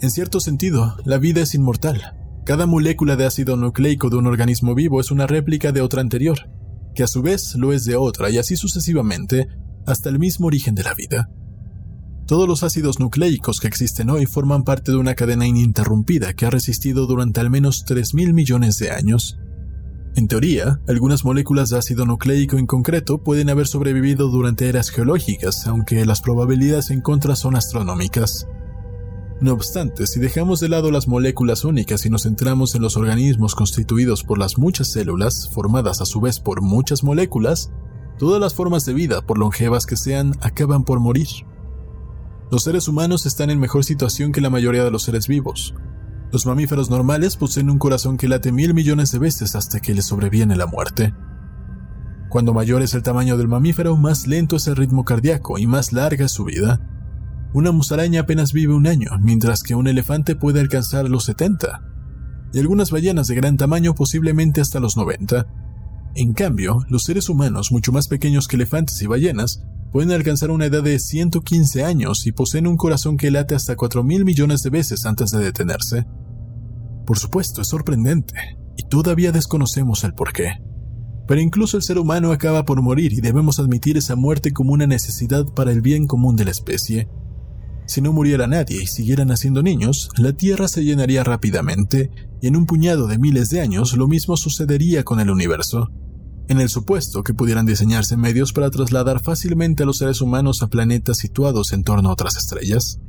En 0.00 0.10
cierto 0.10 0.40
sentido, 0.40 0.96
la 1.04 1.18
vida 1.18 1.40
es 1.42 1.54
inmortal. 1.54 2.16
Cada 2.44 2.66
molécula 2.66 3.16
de 3.16 3.24
ácido 3.24 3.56
nucleico 3.56 4.10
de 4.10 4.16
un 4.16 4.26
organismo 4.26 4.74
vivo 4.74 5.00
es 5.00 5.10
una 5.10 5.26
réplica 5.26 5.72
de 5.72 5.80
otra 5.80 6.00
anterior, 6.00 6.50
que 6.94 7.02
a 7.02 7.06
su 7.06 7.22
vez 7.22 7.54
lo 7.54 7.72
es 7.72 7.84
de 7.84 7.96
otra 7.96 8.28
y 8.30 8.38
así 8.38 8.56
sucesivamente 8.56 9.48
hasta 9.86 10.08
el 10.08 10.18
mismo 10.18 10.46
origen 10.46 10.74
de 10.74 10.82
la 10.82 10.94
vida. 10.94 11.30
Todos 12.26 12.48
los 12.48 12.62
ácidos 12.62 13.00
nucleicos 13.00 13.60
que 13.60 13.68
existen 13.68 14.10
hoy 14.10 14.26
forman 14.26 14.64
parte 14.64 14.92
de 14.92 14.98
una 14.98 15.14
cadena 15.14 15.46
ininterrumpida 15.46 16.32
que 16.32 16.46
ha 16.46 16.50
resistido 16.50 17.06
durante 17.06 17.40
al 17.40 17.50
menos 17.50 17.84
3.000 17.86 18.32
millones 18.32 18.78
de 18.78 18.90
años. 18.90 19.38
En 20.16 20.28
teoría, 20.28 20.80
algunas 20.88 21.24
moléculas 21.24 21.70
de 21.70 21.78
ácido 21.78 22.06
nucleico 22.06 22.56
en 22.56 22.66
concreto 22.66 23.22
pueden 23.22 23.50
haber 23.50 23.66
sobrevivido 23.66 24.28
durante 24.28 24.68
eras 24.68 24.90
geológicas, 24.90 25.66
aunque 25.66 26.06
las 26.06 26.20
probabilidades 26.20 26.90
en 26.90 27.00
contra 27.00 27.36
son 27.36 27.56
astronómicas. 27.56 28.46
No 29.40 29.52
obstante, 29.52 30.06
si 30.06 30.20
dejamos 30.20 30.60
de 30.60 30.68
lado 30.68 30.90
las 30.90 31.08
moléculas 31.08 31.64
únicas 31.64 32.06
y 32.06 32.10
nos 32.10 32.22
centramos 32.22 32.74
en 32.74 32.82
los 32.82 32.96
organismos 32.96 33.54
constituidos 33.54 34.22
por 34.22 34.38
las 34.38 34.58
muchas 34.58 34.92
células, 34.92 35.50
formadas 35.52 36.00
a 36.00 36.06
su 36.06 36.20
vez 36.20 36.38
por 36.38 36.62
muchas 36.62 37.02
moléculas, 37.02 37.70
todas 38.18 38.40
las 38.40 38.54
formas 38.54 38.84
de 38.84 38.94
vida, 38.94 39.22
por 39.22 39.38
longevas 39.38 39.86
que 39.86 39.96
sean, 39.96 40.34
acaban 40.40 40.84
por 40.84 41.00
morir. 41.00 41.28
Los 42.50 42.62
seres 42.62 42.86
humanos 42.86 43.26
están 43.26 43.50
en 43.50 43.58
mejor 43.58 43.84
situación 43.84 44.30
que 44.30 44.40
la 44.40 44.50
mayoría 44.50 44.84
de 44.84 44.90
los 44.90 45.02
seres 45.02 45.26
vivos. 45.26 45.74
Los 46.30 46.46
mamíferos 46.46 46.88
normales 46.88 47.36
poseen 47.36 47.70
un 47.70 47.78
corazón 47.78 48.16
que 48.16 48.28
late 48.28 48.52
mil 48.52 48.74
millones 48.74 49.10
de 49.12 49.18
veces 49.18 49.56
hasta 49.56 49.80
que 49.80 49.94
les 49.94 50.06
sobreviene 50.06 50.56
la 50.56 50.66
muerte. 50.66 51.12
Cuando 52.28 52.54
mayor 52.54 52.82
es 52.82 52.94
el 52.94 53.02
tamaño 53.02 53.36
del 53.36 53.48
mamífero, 53.48 53.96
más 53.96 54.26
lento 54.26 54.56
es 54.56 54.66
el 54.66 54.76
ritmo 54.76 55.04
cardíaco 55.04 55.58
y 55.58 55.66
más 55.66 55.92
larga 55.92 56.24
es 56.24 56.32
su 56.32 56.44
vida. 56.44 56.80
Una 57.54 57.70
musaraña 57.70 58.22
apenas 58.22 58.52
vive 58.52 58.74
un 58.74 58.88
año, 58.88 59.10
mientras 59.20 59.62
que 59.62 59.76
un 59.76 59.86
elefante 59.86 60.34
puede 60.34 60.58
alcanzar 60.58 61.08
los 61.08 61.24
70, 61.26 61.82
y 62.52 62.58
algunas 62.58 62.90
ballenas 62.90 63.28
de 63.28 63.36
gran 63.36 63.56
tamaño 63.56 63.94
posiblemente 63.94 64.60
hasta 64.60 64.80
los 64.80 64.96
90. 64.96 65.46
En 66.16 66.32
cambio, 66.32 66.80
los 66.88 67.04
seres 67.04 67.28
humanos, 67.28 67.70
mucho 67.70 67.92
más 67.92 68.08
pequeños 68.08 68.48
que 68.48 68.56
elefantes 68.56 69.00
y 69.02 69.06
ballenas, 69.06 69.62
pueden 69.92 70.10
alcanzar 70.10 70.50
una 70.50 70.66
edad 70.66 70.82
de 70.82 70.98
115 70.98 71.84
años 71.84 72.26
y 72.26 72.32
poseen 72.32 72.66
un 72.66 72.76
corazón 72.76 73.16
que 73.16 73.30
late 73.30 73.54
hasta 73.54 73.76
4 73.76 74.02
mil 74.02 74.24
millones 74.24 74.62
de 74.62 74.70
veces 74.70 75.06
antes 75.06 75.30
de 75.30 75.38
detenerse. 75.38 76.06
Por 77.06 77.20
supuesto, 77.20 77.62
es 77.62 77.68
sorprendente, 77.68 78.34
y 78.76 78.82
todavía 78.88 79.30
desconocemos 79.30 80.02
el 80.02 80.14
porqué. 80.14 80.60
Pero 81.28 81.40
incluso 81.40 81.76
el 81.76 81.84
ser 81.84 81.98
humano 81.98 82.32
acaba 82.32 82.64
por 82.64 82.82
morir 82.82 83.12
y 83.12 83.20
debemos 83.20 83.60
admitir 83.60 83.96
esa 83.96 84.16
muerte 84.16 84.52
como 84.52 84.72
una 84.72 84.88
necesidad 84.88 85.44
para 85.46 85.70
el 85.70 85.82
bien 85.82 86.08
común 86.08 86.34
de 86.34 86.46
la 86.46 86.50
especie. 86.50 87.08
Si 87.86 88.00
no 88.00 88.12
muriera 88.12 88.46
nadie 88.46 88.82
y 88.82 88.86
siguieran 88.86 89.28
naciendo 89.28 89.62
niños, 89.62 90.08
la 90.16 90.32
Tierra 90.32 90.68
se 90.68 90.84
llenaría 90.84 91.22
rápidamente, 91.22 92.10
y 92.40 92.46
en 92.46 92.56
un 92.56 92.66
puñado 92.66 93.06
de 93.06 93.18
miles 93.18 93.50
de 93.50 93.60
años 93.60 93.96
lo 93.96 94.08
mismo 94.08 94.36
sucedería 94.36 95.04
con 95.04 95.20
el 95.20 95.30
universo. 95.30 95.90
En 96.48 96.60
el 96.60 96.68
supuesto 96.68 97.22
que 97.22 97.34
pudieran 97.34 97.66
diseñarse 97.66 98.16
medios 98.16 98.52
para 98.52 98.70
trasladar 98.70 99.20
fácilmente 99.22 99.82
a 99.82 99.86
los 99.86 99.98
seres 99.98 100.20
humanos 100.20 100.62
a 100.62 100.68
planetas 100.68 101.18
situados 101.18 101.72
en 101.72 101.84
torno 101.84 102.08
a 102.08 102.12
otras 102.12 102.36
estrellas. 102.36 103.00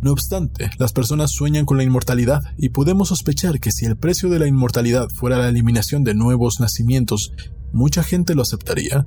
No 0.00 0.12
obstante, 0.12 0.70
las 0.78 0.92
personas 0.92 1.32
sueñan 1.32 1.64
con 1.64 1.76
la 1.76 1.82
inmortalidad 1.82 2.42
y 2.56 2.68
podemos 2.68 3.08
sospechar 3.08 3.60
que 3.60 3.72
si 3.72 3.84
el 3.84 3.96
precio 3.96 4.28
de 4.30 4.38
la 4.38 4.46
inmortalidad 4.46 5.08
fuera 5.08 5.38
la 5.38 5.48
eliminación 5.48 6.04
de 6.04 6.14
nuevos 6.14 6.60
nacimientos, 6.60 7.32
mucha 7.72 8.02
gente 8.02 8.34
lo 8.34 8.42
aceptaría. 8.42 9.06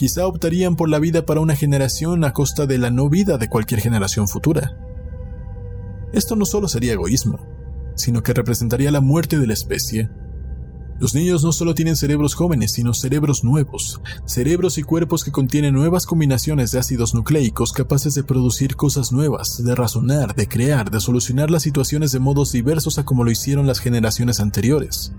Quizá 0.00 0.26
optarían 0.26 0.76
por 0.76 0.88
la 0.88 0.98
vida 0.98 1.26
para 1.26 1.42
una 1.42 1.54
generación 1.54 2.24
a 2.24 2.32
costa 2.32 2.64
de 2.64 2.78
la 2.78 2.90
no 2.90 3.10
vida 3.10 3.36
de 3.36 3.50
cualquier 3.50 3.82
generación 3.82 4.28
futura. 4.28 4.78
Esto 6.14 6.36
no 6.36 6.46
solo 6.46 6.68
sería 6.68 6.94
egoísmo, 6.94 7.38
sino 7.96 8.22
que 8.22 8.32
representaría 8.32 8.90
la 8.90 9.02
muerte 9.02 9.38
de 9.38 9.46
la 9.46 9.52
especie. 9.52 10.08
Los 10.98 11.14
niños 11.14 11.44
no 11.44 11.52
solo 11.52 11.74
tienen 11.74 11.96
cerebros 11.96 12.34
jóvenes, 12.34 12.72
sino 12.72 12.94
cerebros 12.94 13.44
nuevos, 13.44 14.00
cerebros 14.24 14.78
y 14.78 14.84
cuerpos 14.84 15.22
que 15.22 15.32
contienen 15.32 15.74
nuevas 15.74 16.06
combinaciones 16.06 16.70
de 16.70 16.78
ácidos 16.78 17.12
nucleicos 17.14 17.72
capaces 17.72 18.14
de 18.14 18.24
producir 18.24 18.76
cosas 18.76 19.12
nuevas, 19.12 19.62
de 19.62 19.74
razonar, 19.74 20.34
de 20.34 20.48
crear, 20.48 20.90
de 20.90 21.00
solucionar 21.00 21.50
las 21.50 21.62
situaciones 21.62 22.10
de 22.10 22.20
modos 22.20 22.52
diversos 22.52 22.96
a 22.98 23.04
como 23.04 23.22
lo 23.22 23.30
hicieron 23.30 23.66
las 23.66 23.80
generaciones 23.80 24.40
anteriores. 24.40 25.12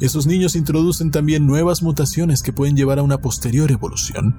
Esos 0.00 0.26
niños 0.26 0.56
introducen 0.56 1.10
también 1.10 1.46
nuevas 1.46 1.82
mutaciones 1.82 2.42
que 2.42 2.52
pueden 2.52 2.76
llevar 2.76 2.98
a 2.98 3.02
una 3.02 3.18
posterior 3.18 3.70
evolución. 3.70 4.36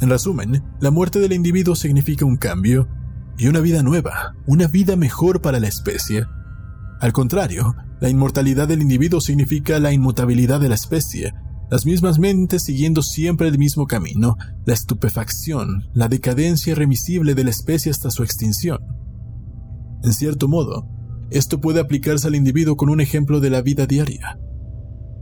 En 0.00 0.10
resumen, 0.10 0.64
la 0.80 0.90
muerte 0.90 1.20
del 1.20 1.32
individuo 1.32 1.76
significa 1.76 2.24
un 2.24 2.36
cambio 2.36 2.88
y 3.36 3.46
una 3.46 3.60
vida 3.60 3.82
nueva, 3.82 4.34
una 4.46 4.66
vida 4.66 4.96
mejor 4.96 5.40
para 5.40 5.60
la 5.60 5.68
especie. 5.68 6.26
Al 7.00 7.12
contrario, 7.12 7.76
la 8.00 8.08
inmortalidad 8.08 8.66
del 8.66 8.82
individuo 8.82 9.20
significa 9.20 9.78
la 9.78 9.92
inmutabilidad 9.92 10.60
de 10.60 10.68
la 10.68 10.74
especie, 10.74 11.32
las 11.70 11.86
mismas 11.86 12.18
mentes 12.18 12.64
siguiendo 12.64 13.02
siempre 13.02 13.46
el 13.46 13.58
mismo 13.58 13.86
camino, 13.86 14.36
la 14.66 14.74
estupefacción, 14.74 15.88
la 15.94 16.08
decadencia 16.08 16.72
irremisible 16.72 17.34
de 17.34 17.44
la 17.44 17.50
especie 17.50 17.92
hasta 17.92 18.10
su 18.10 18.24
extinción. 18.24 18.78
En 20.02 20.12
cierto 20.12 20.48
modo, 20.48 20.88
esto 21.30 21.60
puede 21.60 21.80
aplicarse 21.80 22.26
al 22.26 22.34
individuo 22.34 22.76
con 22.76 22.88
un 22.88 23.00
ejemplo 23.00 23.40
de 23.40 23.50
la 23.50 23.62
vida 23.62 23.86
diaria. 23.86 24.38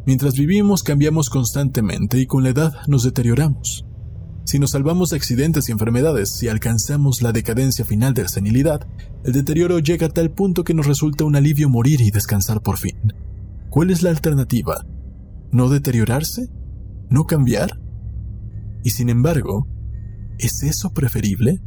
Mientras 0.07 0.35
vivimos 0.35 0.85
cambiamos 0.85 1.31
constantemente 1.31 2.21
y 2.21 2.27
con 2.27 2.45
la 2.45 2.51
edad 2.51 2.75
nos 2.87 3.03
deterioramos. 3.03 3.85
Si 4.45 4.61
nos 4.61 4.71
salvamos 4.71 5.11
de 5.11 5.17
accidentes 5.17 5.69
y 5.69 5.73
enfermedades 5.73 6.41
y 6.45 6.49
alcanzamos 6.49 7.23
la 7.23 7.33
decadencia 7.33 7.85
final 7.85 8.15
de 8.15 8.23
la 8.23 8.29
senilidad, 8.29 8.87
el 9.25 9.33
deterioro 9.33 9.81
llega 9.81 10.07
a 10.07 10.11
tal 10.11 10.31
punto 10.31 10.63
que 10.63 10.75
nos 10.75 10.87
resulta 10.87 11.25
un 11.25 11.35
alivio 11.35 11.69
morir 11.69 12.01
y 12.01 12.13
descansar 12.13 12.63
por 12.63 12.79
fin. 12.79 13.13
¿Cuál 13.69 13.91
es 13.91 14.05
la 14.05 14.11
alternativa? 14.11 14.87
¿No 15.51 15.69
deteriorarse? 15.69 16.49
¿No 17.11 17.25
cambiar? 17.25 17.81
Y 18.85 18.91
sin 18.91 19.09
embargo, 19.09 19.67
¿es 20.39 20.63
eso 20.63 20.91
preferible? 20.91 21.61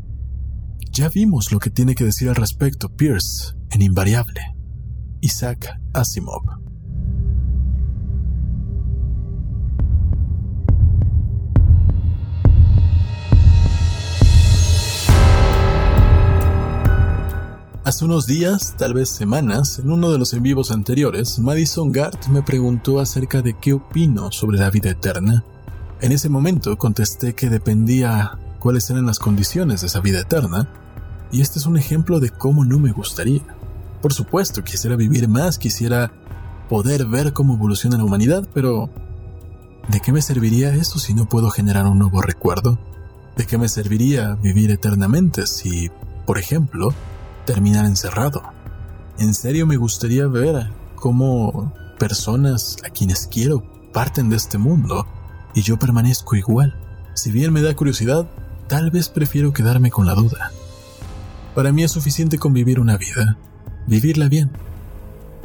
Ya 0.93 1.10
vimos 1.10 1.52
lo 1.52 1.60
que 1.60 1.71
tiene 1.71 1.93
que 1.93 2.06
decir 2.06 2.30
al 2.30 2.36
respecto 2.36 2.88
Pierce 2.95 3.54
en 3.71 3.82
Invariable. 3.82 4.39
Isaac 5.19 5.67
Asimov. 5.93 6.68
Hace 17.89 18.06
unos 18.06 18.28
días, 18.28 18.75
tal 18.78 18.93
vez 18.93 19.10
semanas, 19.10 19.80
en 19.80 19.89
uno 19.89 20.12
de 20.12 20.19
los 20.19 20.34
en 20.34 20.43
vivos 20.43 20.69
anteriores, 20.69 21.39
Madison 21.39 21.91
Gart 21.91 22.28
me 22.28 22.43
preguntó 22.43 22.99
acerca 22.99 23.41
de 23.41 23.56
qué 23.56 23.73
opino 23.73 24.32
sobre 24.32 24.60
la 24.60 24.69
vida 24.69 24.91
eterna. 24.91 25.43
En 25.99 26.12
ese 26.12 26.30
momento 26.30 26.78
contesté 26.78 27.34
que 27.34 27.49
dependía 27.49 28.38
cuáles 28.60 28.88
eran 28.91 29.08
las 29.08 29.17
condiciones 29.17 29.82
de 29.82 29.88
esa 29.88 30.02
vida 30.02 30.19
eterna, 30.19 30.69
y 31.32 31.41
este 31.41 31.58
es 31.58 31.65
un 31.65 31.78
ejemplo 31.78 32.19
de 32.19 32.30
cómo 32.30 32.63
no 32.63 32.78
me 32.78 32.91
gustaría. 32.91 33.41
Por 34.04 34.13
supuesto, 34.13 34.63
quisiera 34.63 34.95
vivir 34.95 35.28
más, 35.28 35.58
quisiera 35.58 36.12
poder 36.69 37.08
ver 37.08 37.34
cómo 37.34 37.56
evoluciona 37.56 37.97
la 37.97 38.04
humanidad, 38.04 38.47
pero 38.54 38.91
¿de 39.88 39.99
qué 39.99 40.12
me 40.12 40.21
serviría 40.21 40.75
eso 40.75 40.99
si 40.99 41.15
no 41.15 41.28
puedo 41.28 41.49
generar 41.49 41.88
un 41.88 41.97
nuevo 41.97 42.21
recuerdo? 42.21 42.78
¿De 43.36 43.47
qué 43.47 43.58
me 43.58 43.67
serviría 43.67 44.36
vivir 44.36 44.69
eternamente 44.69 45.47
si, 45.47 45.89
por 46.28 46.38
ejemplo, 46.38 46.93
terminar 47.50 47.86
encerrado. 47.86 48.44
En 49.18 49.34
serio 49.34 49.66
me 49.66 49.76
gustaría 49.76 50.28
ver 50.28 50.70
cómo 50.94 51.74
personas 51.98 52.78
a 52.86 52.92
quienes 52.92 53.26
quiero 53.26 53.64
parten 53.92 54.30
de 54.30 54.36
este 54.36 54.60
mundo 54.60 55.08
y 55.56 55.64
yo 55.64 55.80
permanezco 55.80 56.36
igual. 56.36 56.80
Si 57.16 57.32
bien 57.32 57.52
me 57.52 57.64
da 57.64 57.76
curiosidad, 57.76 58.30
tal 58.68 58.92
vez 58.92 59.10
prefiero 59.10 59.52
quedarme 59.52 59.90
con 59.90 60.06
la 60.06 60.14
duda. 60.14 60.52
Para 61.56 61.72
mí 61.72 61.82
es 61.82 61.92
suficiente 61.92 62.38
con 62.38 62.54
vivir 62.54 62.80
una 62.80 62.98
vida, 62.98 63.40
vivirla 63.88 64.28
bien, 64.28 64.52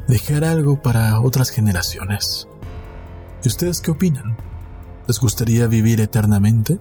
dejar 0.06 0.44
algo 0.44 0.82
para 0.82 1.18
otras 1.20 1.48
generaciones. 1.48 2.48
¿Y 3.42 3.48
ustedes 3.48 3.80
qué 3.80 3.92
opinan? 3.92 4.36
¿Les 5.08 5.18
gustaría 5.18 5.68
vivir 5.68 6.02
eternamente? 6.02 6.78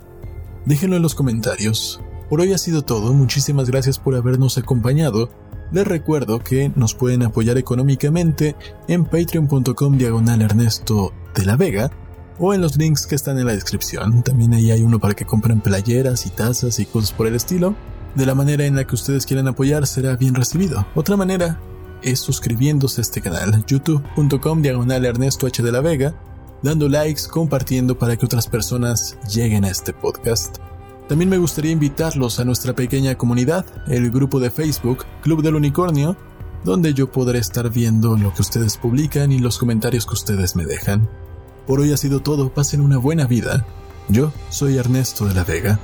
Déjenlo 0.66 0.98
en 0.98 1.02
los 1.02 1.16
comentarios 1.16 2.02
por 2.30 2.42
hoy 2.42 2.54
ha 2.54 2.58
sido 2.58 2.84
todo, 2.84 3.14
muchísimas 3.14 3.70
gracias 3.70 4.00
por 4.00 4.16
habernos 4.16 4.58
acompañado. 4.58 5.30
Les 5.72 5.88
recuerdo 5.88 6.40
que 6.40 6.72
nos 6.76 6.94
pueden 6.94 7.24
apoyar 7.24 7.58
económicamente 7.58 8.56
en 8.88 9.06
patreon.com 9.06 9.98
diagonal 9.98 10.42
Ernesto 10.42 11.14
de 11.34 11.46
la 11.46 11.56
Vega 11.56 11.92
o 12.40 12.54
en 12.54 12.62
los 12.62 12.78
links 12.78 13.08
que 13.08 13.16
están 13.16 13.40
en 13.40 13.46
la 13.46 13.54
descripción. 13.54 14.24
También 14.24 14.54
ahí 14.54 14.72
hay 14.72 14.82
uno 14.82 15.00
para 15.00 15.14
que 15.14 15.26
compren 15.26 15.62
playeras 15.62 16.26
y 16.26 16.30
tazas 16.30 16.80
y 16.80 16.86
cosas 16.86 17.12
por 17.12 17.28
el 17.28 17.36
estilo. 17.36 17.76
De 18.16 18.26
la 18.26 18.36
manera 18.36 18.66
en 18.66 18.76
la 18.76 18.86
que 18.86 18.96
ustedes 18.96 19.26
quieran 19.26 19.48
apoyar 19.48 19.88
será 19.88 20.16
bien 20.16 20.36
recibido. 20.36 20.86
Otra 20.94 21.18
manera 21.18 21.60
es 22.04 22.20
suscribiéndose 22.20 23.02
a 23.02 23.04
este 23.04 23.22
canal, 23.22 23.66
youtube.com 23.66 24.62
diagonal 24.62 25.06
Ernesto 25.06 25.48
H 25.48 25.64
de 25.64 25.72
la 25.72 25.82
Vega, 25.82 26.14
dando 26.62 26.88
likes, 26.90 27.24
compartiendo 27.30 27.98
para 27.98 28.16
que 28.16 28.26
otras 28.26 28.48
personas 28.48 29.18
lleguen 29.28 29.66
a 29.66 29.70
este 29.70 29.94
podcast. 29.94 30.58
También 31.08 31.30
me 31.30 31.38
gustaría 31.38 31.72
invitarlos 31.72 32.40
a 32.40 32.46
nuestra 32.46 32.74
pequeña 32.74 33.16
comunidad, 33.16 33.66
el 33.88 34.10
grupo 34.10 34.40
de 34.40 34.50
Facebook 34.50 35.06
Club 35.22 35.44
del 35.44 35.56
Unicornio, 35.56 36.16
donde 36.64 36.94
yo 36.94 37.12
podré 37.12 37.40
estar 37.40 37.70
viendo 37.70 38.18
lo 38.18 38.34
que 38.34 38.42
ustedes 38.42 38.78
publican 38.78 39.32
y 39.32 39.40
los 39.40 39.58
comentarios 39.58 40.06
que 40.06 40.14
ustedes 40.14 40.56
me 40.56 40.66
dejan. 40.66 41.10
Por 41.68 41.82
hoy 41.82 41.92
ha 41.92 41.98
sido 41.98 42.22
todo, 42.22 42.54
pasen 42.54 42.82
una 42.82 42.98
buena 42.98 43.28
vida. 43.28 43.66
Yo 44.08 44.32
soy 44.50 44.78
Ernesto 44.78 45.26
de 45.26 45.34
la 45.34 45.44
Vega. 45.44 45.80